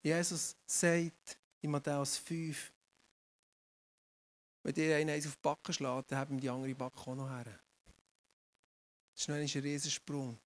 [0.02, 2.72] Jesus sagt in Matthäus 5,
[4.64, 7.60] wenn ihr einen auf die Backe schlägt, dann haben die andere Backe auch noch her.
[9.14, 10.38] Das ist ein Riesensprung.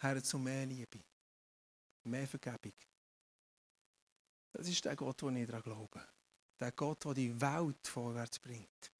[0.00, 1.00] Her zu mehr Liebe,
[2.04, 2.74] mehr Vergebung.
[4.52, 6.06] Das ist der Gott, den ich daran glaube.
[6.60, 8.92] Der Gott, der die Welt vorwärts bringt.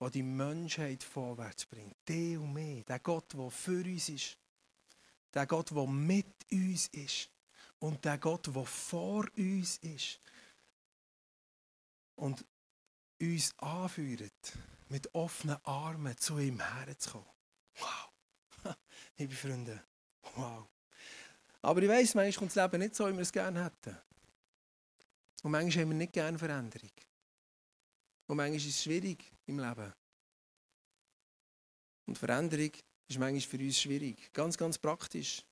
[0.00, 1.96] Der die Menschheit vorwärts bringt.
[2.08, 2.84] Der und mich.
[2.84, 4.38] Der Gott, der für uns ist.
[5.34, 7.33] Der Gott, der mit uns ist
[7.84, 10.18] und der Gott, der vor uns ist
[12.14, 12.42] und
[13.20, 14.56] uns anführt,
[14.88, 17.28] mit offenen Armen zu ihm herzukommen.
[17.74, 18.08] Wow!
[19.18, 19.84] Liebe Freunde,
[20.34, 20.66] wow!
[21.60, 23.98] Aber ich weiss, manchmal kommt das Leben nicht so, wie wir es gerne hätten.
[25.42, 26.92] Und manchmal haben wir nicht gerne Veränderung.
[28.28, 29.92] Und manchmal ist es schwierig im Leben.
[32.06, 32.72] Und Veränderung
[33.08, 34.32] ist manchmal für uns schwierig.
[34.32, 35.44] Ganz, ganz praktisch.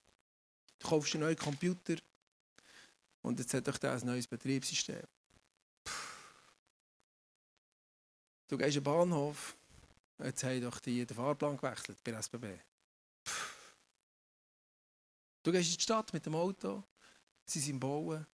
[0.78, 1.96] Du kaufst einen neuen Computer,
[3.22, 5.06] und jetzt hat doch das ein neues Betriebssystem.
[8.48, 9.56] Du gehst in den Bahnhof,
[10.22, 12.58] jetzt haben doch die den Fahrplan gewechselt bei der SBB.
[15.42, 16.84] Du gehst in die Stadt mit dem Auto,
[17.46, 18.26] sie sind bauen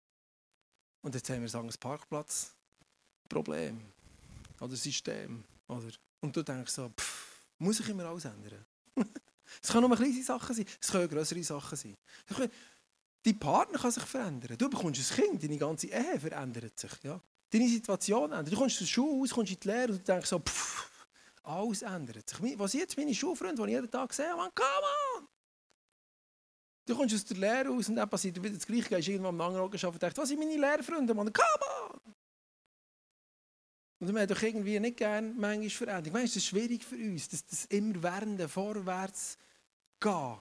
[1.03, 3.81] und jetzt haben wir sagen, ein Parkplatzproblem
[4.61, 5.45] oder System.
[5.69, 5.93] Oder?
[6.21, 8.65] Und du denkst so, pff, muss ich immer alles ändern?
[9.63, 11.97] Es können nur kleine Sachen sein, es können größere Sachen sein.
[13.29, 14.57] Dein Partner kann sich verändern.
[14.57, 16.91] Du bekommst ein Kind, deine ganze Ehe verändert sich.
[17.03, 17.21] Ja?
[17.51, 18.55] Deine Situation ändert.
[18.55, 20.91] Du kommst zur Schule aus, kommst in die Lehre und denkst so, pff,
[21.43, 22.59] Alles ändert sich.
[22.59, 25.29] Was jetzt meine Schulfreunde, die ich jeden Tag sehe, man, come on!
[26.87, 28.89] Du kommst aus der Lehre aus und dann passiert wieder das Gleiche.
[28.89, 31.47] Gehst irgendwann am anderen Augen und denkst, was sind meine Lehrfreunde, man, come
[31.93, 32.15] on!
[34.01, 36.19] Und wir haben doch irgendwie nicht gerne manchmal Veränderung.
[36.19, 39.37] Weißt, das ist schwierig für uns, dass das immer während vorwärts
[40.01, 40.39] gehen.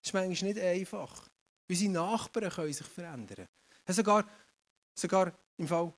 [0.00, 1.31] Das ist manchmal nicht einfach.
[1.68, 3.48] Unsere Nachbarn können sich verändern.
[3.86, 4.28] Sogar,
[4.94, 5.92] sogar im Fall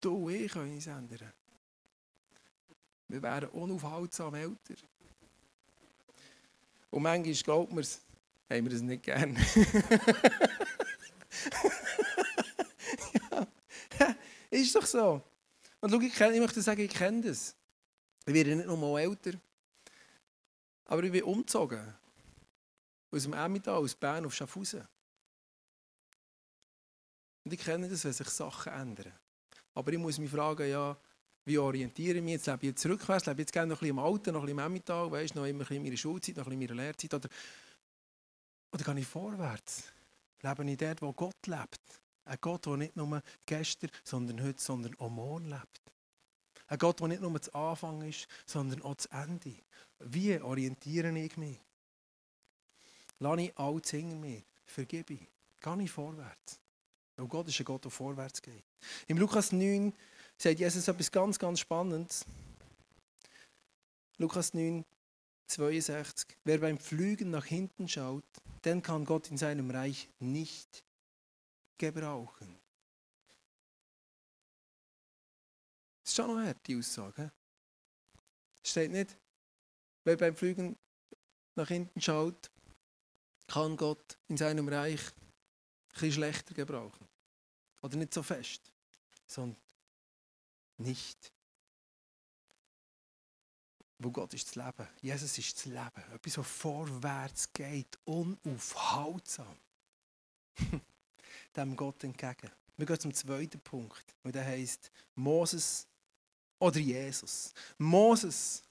[0.00, 1.32] du und ich können uns ändern.
[3.08, 4.74] Wir wären unaufhaltsam älter.
[6.90, 8.00] Und manchmal, glaubt man es,
[8.48, 9.36] haben wir das nicht gern.
[13.98, 14.14] ja,
[14.50, 15.22] ist doch so.
[15.80, 17.54] Und schau, ich, ich möchte sagen, ich kenne das.
[18.24, 19.32] Ich werde nicht noch mal älter.
[20.86, 21.94] Aber ich bin umgezogen.
[23.16, 24.86] Aus dem Emmental, aus Bern auf Schaffhausen.
[27.44, 29.12] Und ich kenne das, wenn sich Sachen ändern.
[29.74, 30.96] Aber ich muss mich fragen, ja,
[31.44, 32.34] wie orientiere ich mich?
[32.34, 34.46] Jetzt lebe ich jetzt rückwärts, lebe jetzt gerne noch ein bisschen im Alten, noch ein
[34.46, 37.14] bisschen im Emmental, weißt, noch immer in meiner Schulzeit, noch ein bisschen in meiner Lehrzeit.
[37.14, 37.28] Oder,
[38.72, 39.84] oder gehe ich vorwärts?
[40.42, 42.02] Lebe ich dort, wo Gott lebt?
[42.24, 45.82] Ein Gott, der nicht nur gestern, sondern heute, sondern auch morgen lebt.
[46.66, 49.54] Ein Gott, der nicht nur zu Anfang ist, sondern auch zu Ende.
[50.00, 51.60] Wie orientiere ich mich?
[53.18, 54.42] Lass ich alles hinter mir.
[54.64, 55.28] Vergebe ich.
[55.60, 56.60] Gehe ich vorwärts.
[57.16, 58.64] Weil Gott ist ein Gott, der vorwärts geht.
[59.06, 59.92] Im Lukas 9
[60.36, 62.26] sagt Jesus etwas ganz, ganz Spannendes.
[64.18, 64.84] Lukas 9,
[65.46, 66.36] 62.
[66.44, 68.24] Wer beim Flügen nach hinten schaut,
[68.64, 70.84] den kann Gott in seinem Reich nicht
[71.78, 72.58] gebrauchen.
[76.02, 77.32] Das ist schon noch hart, die Aussage.
[78.62, 79.16] Steht nicht,
[80.04, 80.76] wer beim Flügen
[81.54, 82.50] nach hinten schaut,
[83.46, 85.00] kann Gott in seinem Reich
[86.00, 87.06] ein schlechter gebrauchen.
[87.82, 88.72] Oder nicht so fest,
[89.26, 89.60] sondern
[90.78, 91.32] nicht.
[93.98, 94.88] Wo Gott ist das Leben.
[95.00, 96.12] Jesus ist das Leben.
[96.12, 99.56] Etwas, was vorwärts geht, unaufhaltsam.
[101.56, 102.50] dem Gott entgegen.
[102.76, 105.86] Wir gehen zum zweiten Punkt, und der heißt Moses
[106.58, 107.52] oder Jesus.
[107.78, 108.62] Moses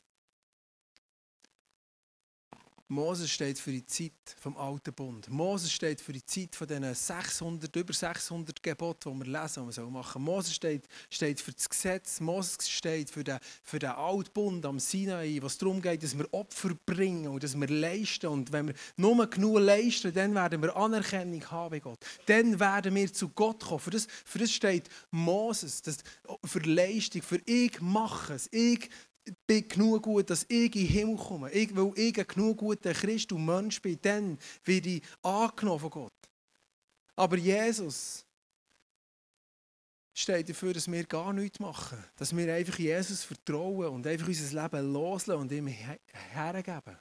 [2.87, 5.27] Moses steht für die Zeit vom Alten Bund.
[5.29, 9.77] Moses steht für die Zeit von diesen 600, über 600 Geboten, die wir lesen, die
[9.77, 12.19] wir machen Moses steht, steht für das Gesetz.
[12.19, 16.31] Moses steht für den, für den Alten Bund am Sinai, was darum geht, dass wir
[16.31, 18.27] Opfer bringen und dass wir leisten.
[18.27, 21.99] Und wenn wir nur genug leisten, dann werden wir Anerkennung haben bei Gott.
[22.27, 23.79] Dann werden wir zu Gott kommen.
[23.79, 25.81] Für das, für das steht Moses.
[25.81, 25.97] Das,
[26.43, 28.47] für Leistung, für ich mache es.
[28.51, 28.89] Ich
[29.47, 31.51] bin genug gut, dass ich in den Himmel komme.
[31.51, 35.89] Ich, weil ich ein genug guter Christ und Mensch bin, dann werde ich angenommen von
[35.89, 36.13] Gott.
[37.15, 38.25] Aber Jesus
[40.13, 42.03] steht dafür, dass wir gar nichts machen.
[42.17, 46.97] Dass wir einfach Jesus vertrauen und einfach unser Leben loslassen und ihm hergeben.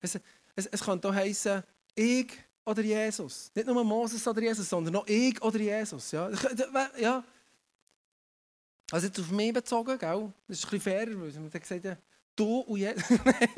[0.00, 0.18] Es,
[0.54, 1.62] es, es kann hier heißen,
[1.94, 2.32] ich
[2.64, 3.50] oder Jesus.
[3.54, 6.10] Nicht nur Moses oder Jesus, sondern noch ich oder Jesus.
[6.12, 6.30] Ja,
[7.00, 7.24] ja.
[8.90, 10.32] Also jetzt auf mich bezogen, gell?
[10.46, 11.98] das ist ein bisschen fairer, weil man gesagt hat,
[12.34, 13.10] du und Jesus.
[13.24, 13.48] Nein,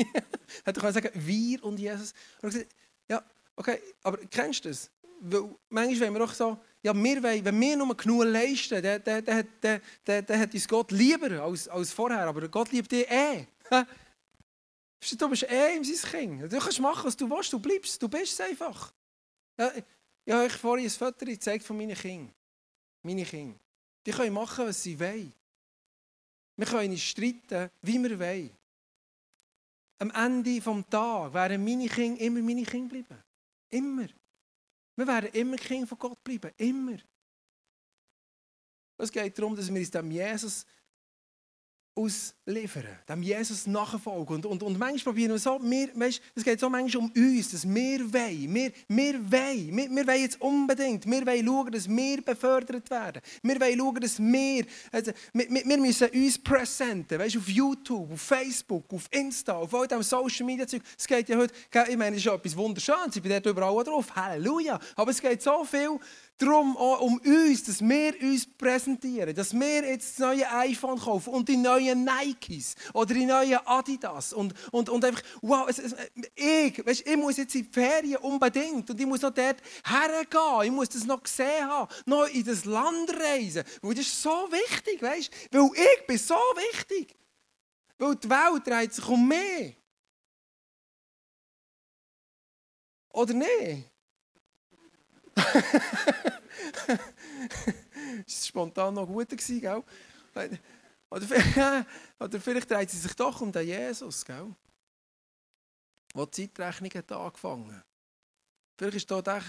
[0.64, 2.12] hätte ich sagen, wir und Jesus.
[2.42, 2.74] Und gesagt,
[3.08, 3.22] ja,
[3.54, 4.90] okay, aber kennst du das?
[5.20, 9.02] Weil manchmal wollen wir auch so, ja, wir wollen, wenn wir nur genug leisten, dann,
[9.04, 12.26] dann, dann, dann, dann, dann hat uns Gott lieber als, als vorher.
[12.26, 13.46] Aber Gott liebt dich eh.
[15.18, 16.52] Du bist eh in sein Kind.
[16.52, 18.92] Du kannst machen, was du willst, du bleibst, du bist es einfach.
[19.58, 19.72] Ja,
[20.24, 22.32] ich habe euch vorhin ein Foto gezeigt von meinen Kindern.
[23.02, 23.58] Meine Kinder.
[24.06, 25.32] Die können machen, was sie wollen.
[26.56, 28.50] Wir können streiten, wie wir wollen.
[29.98, 33.22] Am Ende des Tages werden meine Kinder immer meine Kinder bleiben.
[33.68, 34.08] Immer.
[34.96, 36.50] Wir werden immer Kinder von Gott bleiben.
[36.56, 36.98] Immer.
[38.96, 40.66] Es geht darum, dass wir uns dem Jesus
[42.00, 44.36] ausliefern, dem Jesus nachfolgen.
[44.36, 47.50] Und, und, und manchmal probieren wir so, wir, weißt, es geht so manchmal um uns,
[47.50, 51.88] dass wir wollen, wir, wir wollen, wir, wir wollen jetzt unbedingt, wir wollen schauen, dass
[51.88, 53.22] wir befördert werden.
[53.42, 58.20] Wir wollen schauen, dass wir, also, wir, wir müssen uns präsentieren, weißt, auf YouTube, auf
[58.20, 60.82] Facebook, auf Insta, auf all dem Social Media Zeug.
[60.98, 61.54] Es geht ja heute,
[61.88, 65.42] ich meine, es ist etwas Wunderschönes, ich bin dort überall drauf, Halleluja, aber es geht
[65.42, 65.98] so viel
[66.40, 71.48] darum um uns, dass wir uns präsentieren, dass wir jetzt das neue iPhone kaufen und
[71.48, 75.94] die neuen Nikes oder die neuen Adidas und, und, und einfach, wow, es, es,
[76.34, 80.62] ich, weißt, ich muss jetzt in die Ferien unbedingt und ich muss noch dort hergehen,
[80.64, 84.48] ich muss das noch gesehen haben, noch in das Land reisen, weil das ist so
[84.50, 87.14] wichtig, weißt, weil ich bin so wichtig,
[87.98, 89.76] weil die Welt dreht sich um mich.
[93.12, 93.89] Oder nicht?
[96.86, 96.96] das
[98.26, 99.82] war spontan noch gut, gell?
[101.10, 101.86] Oder,
[102.20, 104.54] oder vielleicht dreht sie sich doch um den Jesus, gell?
[106.14, 107.82] Wo die Zeitrechnung hat angefangen
[108.76, 109.44] Vielleicht ist dort ein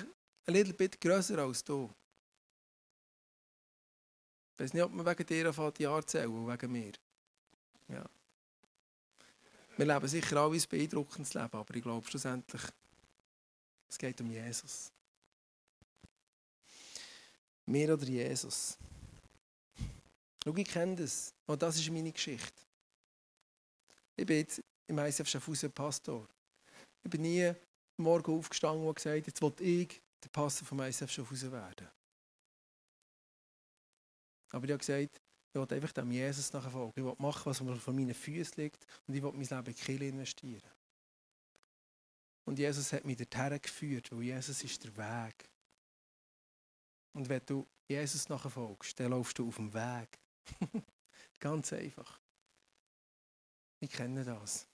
[0.47, 1.89] little bit grösser als du.
[4.53, 6.91] Ich weiß nicht, ob man wegen dir anfängt, die Jahre zählen, wegen mir.
[7.87, 8.05] Ja.
[9.77, 12.61] Wir leben sicher alle ein beeindruckendes Leben, aber ich glaube schlussendlich,
[13.89, 14.91] es geht um Jesus.
[17.65, 18.77] Mir oder Jesus.
[20.43, 21.33] Schau, ich kenne das.
[21.45, 22.61] Und das ist meine Geschichte.
[24.15, 26.27] Ich bin jetzt im ICF Schaffhausen Pastor.
[27.03, 27.53] Ich bin nie
[27.97, 31.87] morgen aufgestanden und gesagt, jetzt will ich der Pastor vom ICF Schaffhausen werden.
[34.51, 35.21] Aber ich habe gesagt,
[35.53, 36.93] ich will einfach dem Jesus nachfolgen.
[36.95, 39.75] Ich will machen, was mir von meinen Füßen liegt und ich will mein Leben in
[39.75, 40.71] Kirche investieren.
[42.45, 45.49] Und Jesus hat mich dorthin geführt, weil Jesus ist der Weg.
[47.13, 50.19] Und wenn du Jesus nachfolgst, dann laufst du auf dem Weg.
[51.39, 52.19] Ganz einfach.
[53.79, 54.67] Ich kenne das.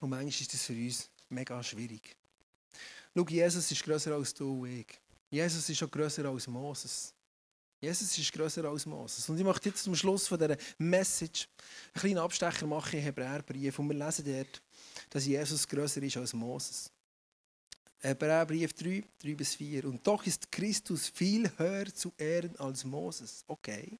[0.00, 2.16] Und manchmal ist das für uns mega schwierig.
[3.14, 5.00] Schau, Jesus ist grösser als du und ich.
[5.30, 7.14] Jesus ist auch grösser als Moses.
[7.80, 9.28] Jesus ist grösser als Moses.
[9.28, 11.48] Und ich möchte jetzt zum Schluss von dieser Message
[11.94, 13.78] einen kleinen Abstecher machen im Hebräerbrief.
[13.78, 14.62] Und wir lesen dort,
[15.10, 16.90] dass Jesus grösser ist als Moses.
[18.02, 19.84] Hebräerbrief 3, 3 bis 4.
[19.84, 23.44] Und doch ist Christus viel höher zu ehren als Moses.
[23.46, 23.98] Okay.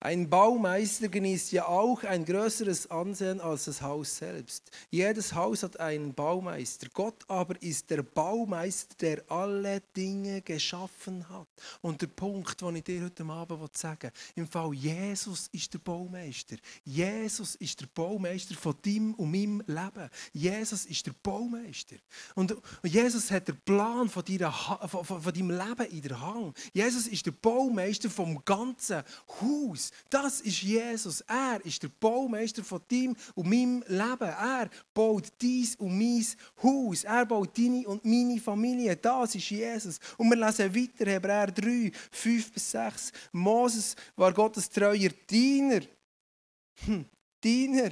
[0.00, 4.70] Ein Baumeister genießt ja auch ein größeres Ansehen als das Haus selbst.
[4.90, 6.86] Jedes Haus hat einen Baumeister.
[6.92, 11.48] Gott aber ist der Baumeister, der alle Dinge geschaffen hat.
[11.80, 15.80] Und der Punkt, den ich dir heute Abend sagen will, im Fall Jesus ist der
[15.80, 16.56] Baumeister.
[16.84, 20.10] Jesus ist der Baumeister von deinem und meinem Leben.
[20.32, 21.96] Jesus ist der Baumeister.
[22.36, 26.56] Und Jesus hat den Plan von, deiner, von, von, von deinem Leben in der Hand.
[26.72, 29.02] Jesus ist der Baumeister vom ganzen
[29.40, 29.87] Haus.
[30.10, 31.20] Das ist Jesus.
[31.22, 34.28] Er ist der Baumeister von deinem und meinem Leben.
[34.28, 36.24] Er baut dies und mein
[36.62, 37.04] Haus.
[37.04, 38.96] Er baut deine und meine Familie.
[38.96, 39.98] Das ist Jesus.
[40.16, 43.12] Und wir lesen weiter, Hebräer 3, 5 bis 6.
[43.32, 45.80] Moses war Gottes treuer Diener.
[46.84, 47.04] Hm,
[47.42, 47.90] Diener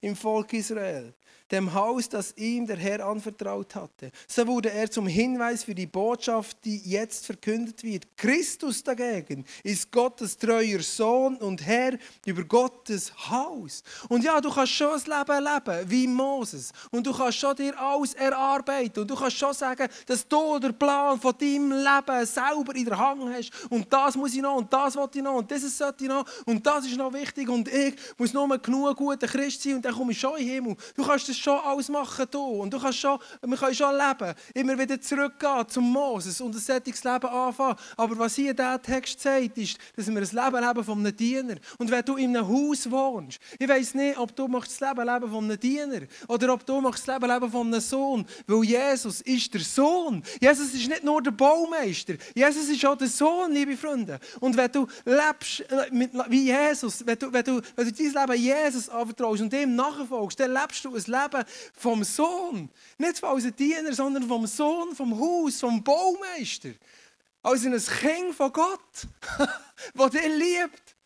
[0.00, 1.14] im Volk Israel
[1.50, 4.10] dem Haus, das ihm der Herr anvertraut hatte.
[4.26, 8.06] So wurde er zum Hinweis für die Botschaft, die jetzt verkündet wird.
[8.16, 13.82] Christus dagegen ist Gottes treuer Sohn und Herr über Gottes Haus.
[14.08, 16.72] Und ja, du kannst schon das Leben leben wie Moses.
[16.90, 19.00] Und du kannst schon dir alles erarbeiten.
[19.00, 22.98] Und du kannst schon sagen, dass du den Plan von deinem Leben selber in der
[22.98, 23.52] Hand hast.
[23.70, 26.26] Und das muss ich noch und das will ich noch und das sollte ich noch
[26.44, 29.94] und das ist noch wichtig und ich muss nur genug guter Christ sein und dann
[29.94, 30.76] komme ich schon in den Himmel.
[30.94, 32.40] Du kannst das kannst schon alles machen du.
[32.40, 36.60] und du kannst schon, wir können schon leben, immer wieder zurückgehen zum Moses und ein
[36.60, 37.76] solches Leben anfangen.
[37.96, 41.56] Aber was hier der Text sagt, ist, dass wir ein Leben leben von einem Diener.
[41.78, 45.30] Und wenn du in einem Haus wohnst, ich weiß nicht, ob du das Leben leben
[45.30, 49.52] von einem Diener oder ob du das Leben leben von einem Sohn, weil Jesus ist
[49.52, 50.22] der Sohn.
[50.40, 54.18] Jesus ist nicht nur der Baumeister, Jesus ist auch der Sohn, liebe Freunde.
[54.40, 58.42] Und wenn du lebst äh, wie Jesus, wenn du, wenn du, wenn du dein Leben
[58.42, 62.70] Jesus anvertraust und dem nachfolgst, dann lebst du ein Leben Leben vom Sohn.
[62.98, 66.70] Nicht als ein Diener, sondern vom Sohn, vom Haus, vom Baumeister.
[67.42, 69.06] Als ein Kind von Gott,
[69.94, 70.96] der dich liebt.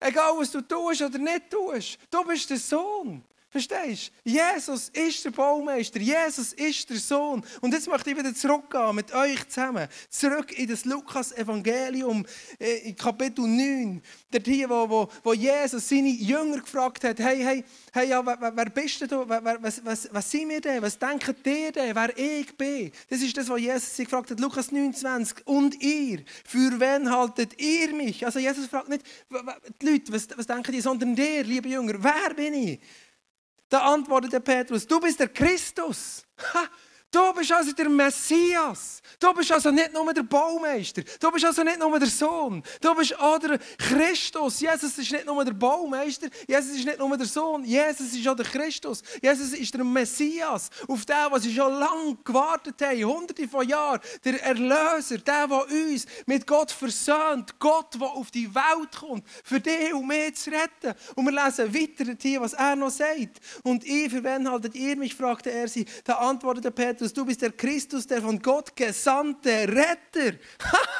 [0.00, 1.98] Egal, was du tust oder nicht tust.
[2.10, 3.24] Du bist der Sohn.
[3.50, 4.30] Verstehst du?
[4.30, 7.42] Jesus ist der Baumeister, Jesus ist der Sohn.
[7.62, 9.88] Und jetzt möchte ich wieder zurückgehen mit euch zusammen.
[10.10, 12.26] Zurück in das Lukas-Evangelium,
[12.60, 14.02] äh, in Kapitel 9.
[14.30, 18.52] Dort hier, wo, wo, wo Jesus seine Jünger gefragt hat: Hey, hey, hey ja, wer,
[18.54, 19.26] wer bist du?
[19.26, 20.82] Wer, was, was, was sind wir denn?
[20.82, 22.92] Was denken ihr denn, wer ich bin?
[23.08, 24.40] Das ist das, was Jesus sich gefragt hat.
[24.40, 25.46] Lukas 29.
[25.46, 26.22] Und ihr?
[26.44, 28.26] Für wen haltet ihr mich?
[28.26, 29.06] Also, Jesus fragt nicht
[29.80, 32.80] die Leute, was, was denken die, sondern der, liebe Jünger, wer bin ich?
[33.68, 36.24] Da antwortete Petrus, du bist der Christus.
[36.54, 36.68] Ha,
[37.10, 39.00] du bist also der Messias.
[39.18, 41.02] Du bist also nicht nur der Baumeister.
[41.20, 42.62] Du bist also nicht nur der Sohn.
[42.80, 44.60] Du bist auch der Christus.
[44.60, 46.28] Jesus ist nicht nur der Baumeister.
[46.46, 47.64] Jesus ist nicht nur der Sohn.
[47.64, 49.02] Jesus ist auch der Christus.
[49.22, 54.00] Jesus ist der Messias, auf den, was sie schon lange gewartet haben, hunderte von Jahren.
[54.24, 57.58] Der Erlöser, der, der uns mit Gott versöhnt.
[57.58, 60.94] Gott, der auf die Welt kommt, für dich und mich zu retten.
[61.14, 63.40] Und wir lesen weiter hier, was er noch sagt.
[63.62, 65.86] Und ich, für wen haltet ihr mich, fragte er sie.
[66.04, 70.36] Da antwortete Petrus, Petrus, du bist der Christus, der von Gott gesandte Retter.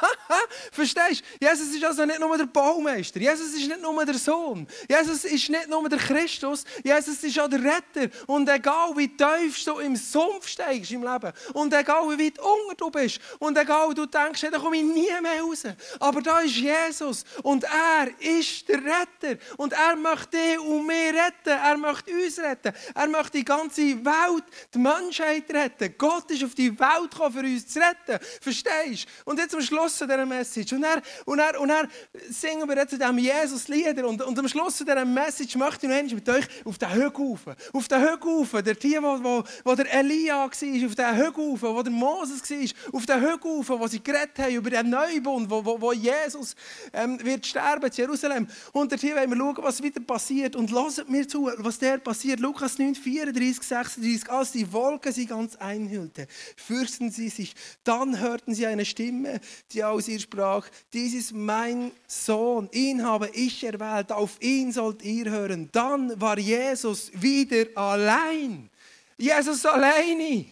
[0.71, 1.45] Verstehst du?
[1.45, 3.19] Jesus ist also nicht nur der Baumeister.
[3.19, 4.69] Jesus ist nicht nur der Sohn.
[4.89, 6.65] Jesus ist nicht nur der Christus.
[6.85, 8.15] Jesus ist auch der Retter.
[8.29, 12.77] Und egal wie tief du im Sumpf steigst im Leben und egal wie weit unten
[12.77, 15.65] du bist und egal du denkst, da komme ich nie mehr raus.
[15.99, 21.13] Aber da ist Jesus und er ist der Retter und er möchte dich und mich
[21.13, 21.59] retten.
[21.61, 22.73] Er möchte uns retten.
[22.95, 25.88] Er möchte die ganze Welt, die Menschheit retten.
[25.97, 28.25] Gott ist auf die Welt gekommen, für uns zu retten.
[28.41, 29.31] Verstehst du?
[29.31, 30.73] Und jetzt am Schluss dieser Message.
[30.73, 31.89] Und er, und er, und er
[32.31, 34.07] singen wir jetzt zu diesem Jesus Lieder.
[34.07, 37.37] Und, und am Schluss dieser Message möchte ich noch mit euch auf den Hügel.
[37.73, 38.63] Auf den Hügel.
[38.63, 41.61] Der Tier, wo, wo, wo der Elia war, auf den Hügel.
[41.61, 43.69] Wo der Moses war, auf den Hügel.
[43.69, 46.55] Wo sie geredet haben über den Neubund, wo, wo, wo Jesus
[46.93, 48.47] ähm, wird sterben Jerusalem.
[48.73, 50.57] Und der Tier wollen wir schauen, was wieder passiert.
[50.57, 52.41] Und lasst mir zu, was der passiert.
[52.41, 54.31] Lukas 9, 34, 36.
[54.31, 56.27] Als die Wolke sie ganz einhüllte,
[56.57, 57.55] fürchten sie sich.
[57.85, 59.41] Dann hörten sie eine Stimme,
[59.73, 65.03] die aus ihr sprach: Dies ist mein Sohn, ihn habe ich erwählt, auf ihn sollt
[65.03, 65.69] ihr hören.
[65.73, 68.71] Dann war Jesus wieder allein.
[69.17, 70.47] Jesus alleine.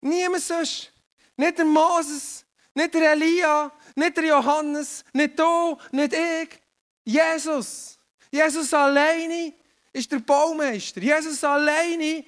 [0.00, 0.92] Niemand sonst.
[1.36, 2.44] Nicht der Moses,
[2.74, 6.60] nicht der Elia, nicht der Johannes, nicht du, nicht ich.
[7.04, 7.98] Jesus.
[8.30, 9.52] Jesus alleine
[9.92, 11.00] ist der Baumeister.
[11.00, 12.24] Jesus alleine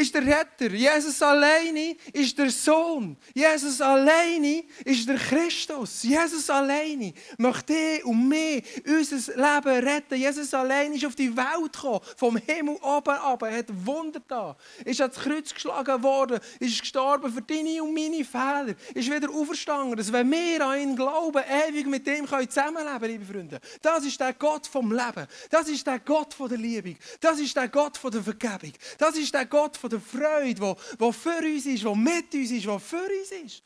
[0.00, 0.74] ist der Retter.
[0.74, 3.16] Jesus alleine ist der Sohn.
[3.34, 6.02] Jesus alleine ist der Christus.
[6.02, 10.14] Jesus alleine möchte dich und mich unser Leben retten.
[10.16, 13.42] Jesus alleine ist auf die Welt gekommen, vom Himmel oben ab.
[13.42, 14.56] Er hat Wunder da.
[14.84, 19.96] Ist ans Kreuz geschlagen worden, ist gestorben für deine und meine Fehler, ist wieder auferstanden,
[19.96, 23.60] dass wenn wir an ihn glauben, ewig mit ihm zusammenleben können, liebe Freunde.
[23.82, 25.26] Das ist der Gott vom Leben.
[25.50, 26.96] Das ist der Gott von der Liebe.
[27.20, 28.72] Das ist der Gott von der Vergebung.
[28.98, 32.64] Das ist der Gott von der Freude, die für uns ist, die mit uns ist,
[32.64, 33.62] die für uns ist.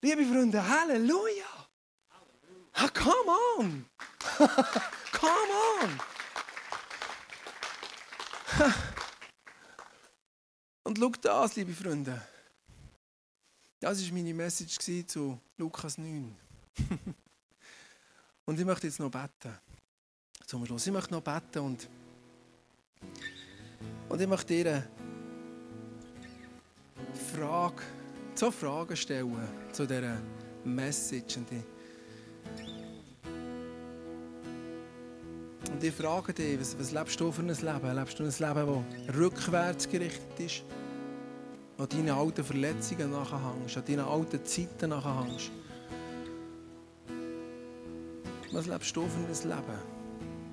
[0.00, 1.68] Liebe Freunde, Halleluja!
[2.74, 3.86] Ah, come on!
[5.12, 6.00] come on!
[10.84, 12.20] Und schau das, liebe Freunde.
[13.80, 16.36] Das war meine Message zu Lukas 9.
[18.44, 19.58] und ich möchte jetzt noch beten.
[20.46, 20.86] Zum Schluss.
[20.86, 21.88] Ich möchte noch beten und,
[24.08, 24.88] und ich möchte dir
[27.32, 27.82] Frage,
[28.34, 30.18] so Fragen stellen zu dieser
[30.64, 31.38] Message.
[31.38, 31.64] Und ich,
[35.72, 37.96] und ich frage dich, was, was lebst du für ein Leben?
[37.96, 40.64] Lebst du ein Leben, das rückwärts gerichtet ist?
[41.78, 45.50] An deinen alten Verletzungen nachhängst, an deinen alten Zeiten nachhängst?
[48.52, 49.78] Was lebst du für ein Leben?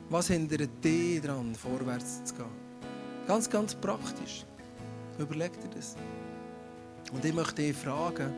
[0.10, 2.46] Was hindert dich daran, vorwärts zu gehen?
[3.28, 4.46] Ganz, ganz praktisch.
[5.20, 5.96] Überleg dir das.
[7.12, 8.32] Und ich möchte dich fragen,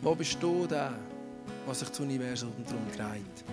[0.00, 0.92] wo bist du der,
[1.66, 3.44] was sich das Universum darum dreht?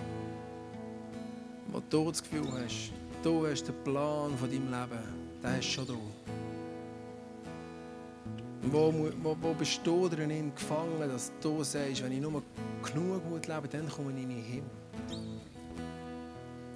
[1.70, 2.92] Wo du das Gefühl hast,
[3.22, 5.02] du hast den Plan von deinem Leben,
[5.42, 5.94] den hast du schon da.
[8.62, 8.92] Wo,
[9.22, 12.42] wo, wo bist du drin gefangen, dass du sagst, wenn ich nur
[12.82, 14.70] genug gut lebe, dann komme ich in den Himmel?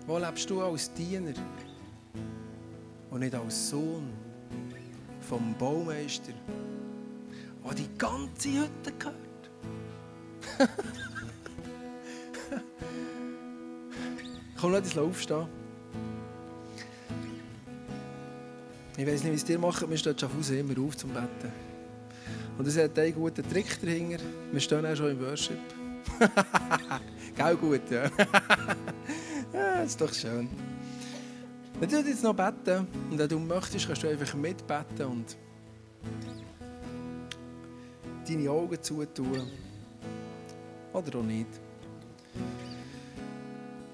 [0.06, 1.34] Wo lebst du als Diener?
[3.14, 4.12] Und nicht als Sohn
[5.20, 6.32] vom Baumeister,
[7.64, 9.14] der die ganze Hütte gehört.
[14.60, 15.46] Komm, lass uns aufstehen.
[18.96, 21.52] Ich weiß nicht, wie es dir macht, wir stehen Schaffhausen immer auf zum Betten.
[22.58, 24.24] Und es hat einen guten Trick dahinter.
[24.50, 25.60] Wir stehen auch schon im Worship.
[27.36, 28.10] Gell gut, ja.
[29.52, 30.48] ja, ist doch schön.
[31.86, 35.36] Wenn du jetzt noch beten und wenn du möchtest, kannst du einfach mitbeten und
[38.26, 39.50] deine Augen zutun.
[40.94, 41.46] Oder auch nicht.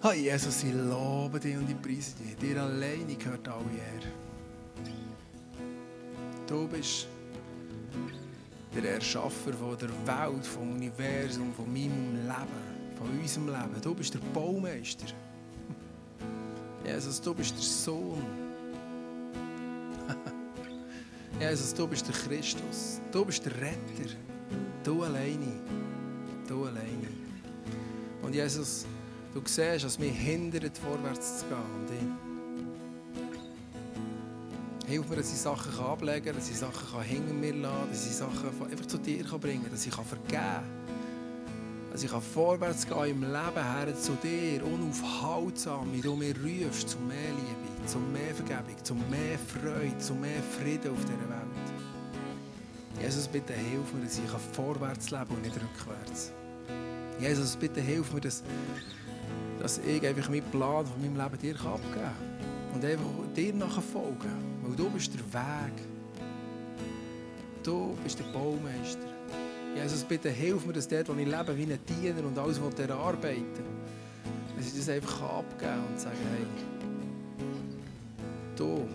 [0.04, 2.36] Oh Jesus, ich lobe dich und ich preise dich.
[2.36, 4.12] Dir alleine gehört alle Ehre.
[6.46, 7.08] Du bist
[8.72, 13.82] der Erschaffer von der Welt, vom Universum, von meinem Leben, von unserem Leben.
[13.82, 15.06] Du bist der Baumeister.
[16.94, 18.24] Jesus, du bist der Sohn.
[21.40, 23.00] Jesus, du bist der Christus.
[23.12, 24.10] Du bist der Retter.
[24.82, 25.60] Du alleine.
[26.48, 27.08] Du alleine.
[28.22, 28.86] Und Jesus,
[29.32, 31.58] du siehst, was mich hindert, vorwärts zu gehen.
[31.78, 31.90] Und
[34.82, 37.90] ich hilf mir, dass ich Sachen ablegen kann, dass ich Sachen hinter mir lassen kann,
[37.90, 40.89] dass ich Sachen einfach zu dir bringen kann, dass ich vergeben kann.
[41.92, 46.98] Dass ich vorwärts gehen im Leben her zu dir, unaufhaltsam, wie du mir rufst zu
[46.98, 47.70] mehr Liebe.
[47.86, 51.70] zu mehr Vergebung, zu mehr Freude, zu mehr Frieden auf dieser Welt.
[53.00, 56.32] Jesus, bitte hilf mir, dass ich vorwärts leben und nicht rückwärts.
[57.18, 58.42] Jesus, bitte hilf mir, dass,
[59.58, 62.74] dass ich einfach meinen Plan von meinem Leben dir abgeben kann.
[62.74, 64.60] Und einfach dir nachfolgen.
[64.62, 65.82] Weil du bist der Weg.
[67.64, 69.09] Du bist der Baumeister.
[69.82, 72.74] Jesus, bitte hilf mir, dass dort, wo ich lebe, wie ein Diener und alles, was
[72.74, 73.64] der arbeitet,
[74.56, 76.46] dass ich das einfach abgeben kann und sagen, hey,
[78.56, 78.86] du,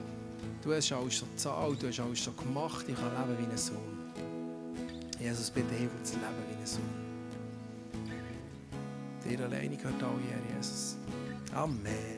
[0.61, 3.57] du hast alles schon gezahlt, du hast alles schon gemacht, ich kann leben wie ein
[3.57, 3.95] Sohn.
[5.19, 7.05] Jesus, bitte hilf mir zu leben wie ein Sohn.
[9.27, 10.97] Dir alleine gehört all Herr Jesus.
[11.51, 12.14] Amen.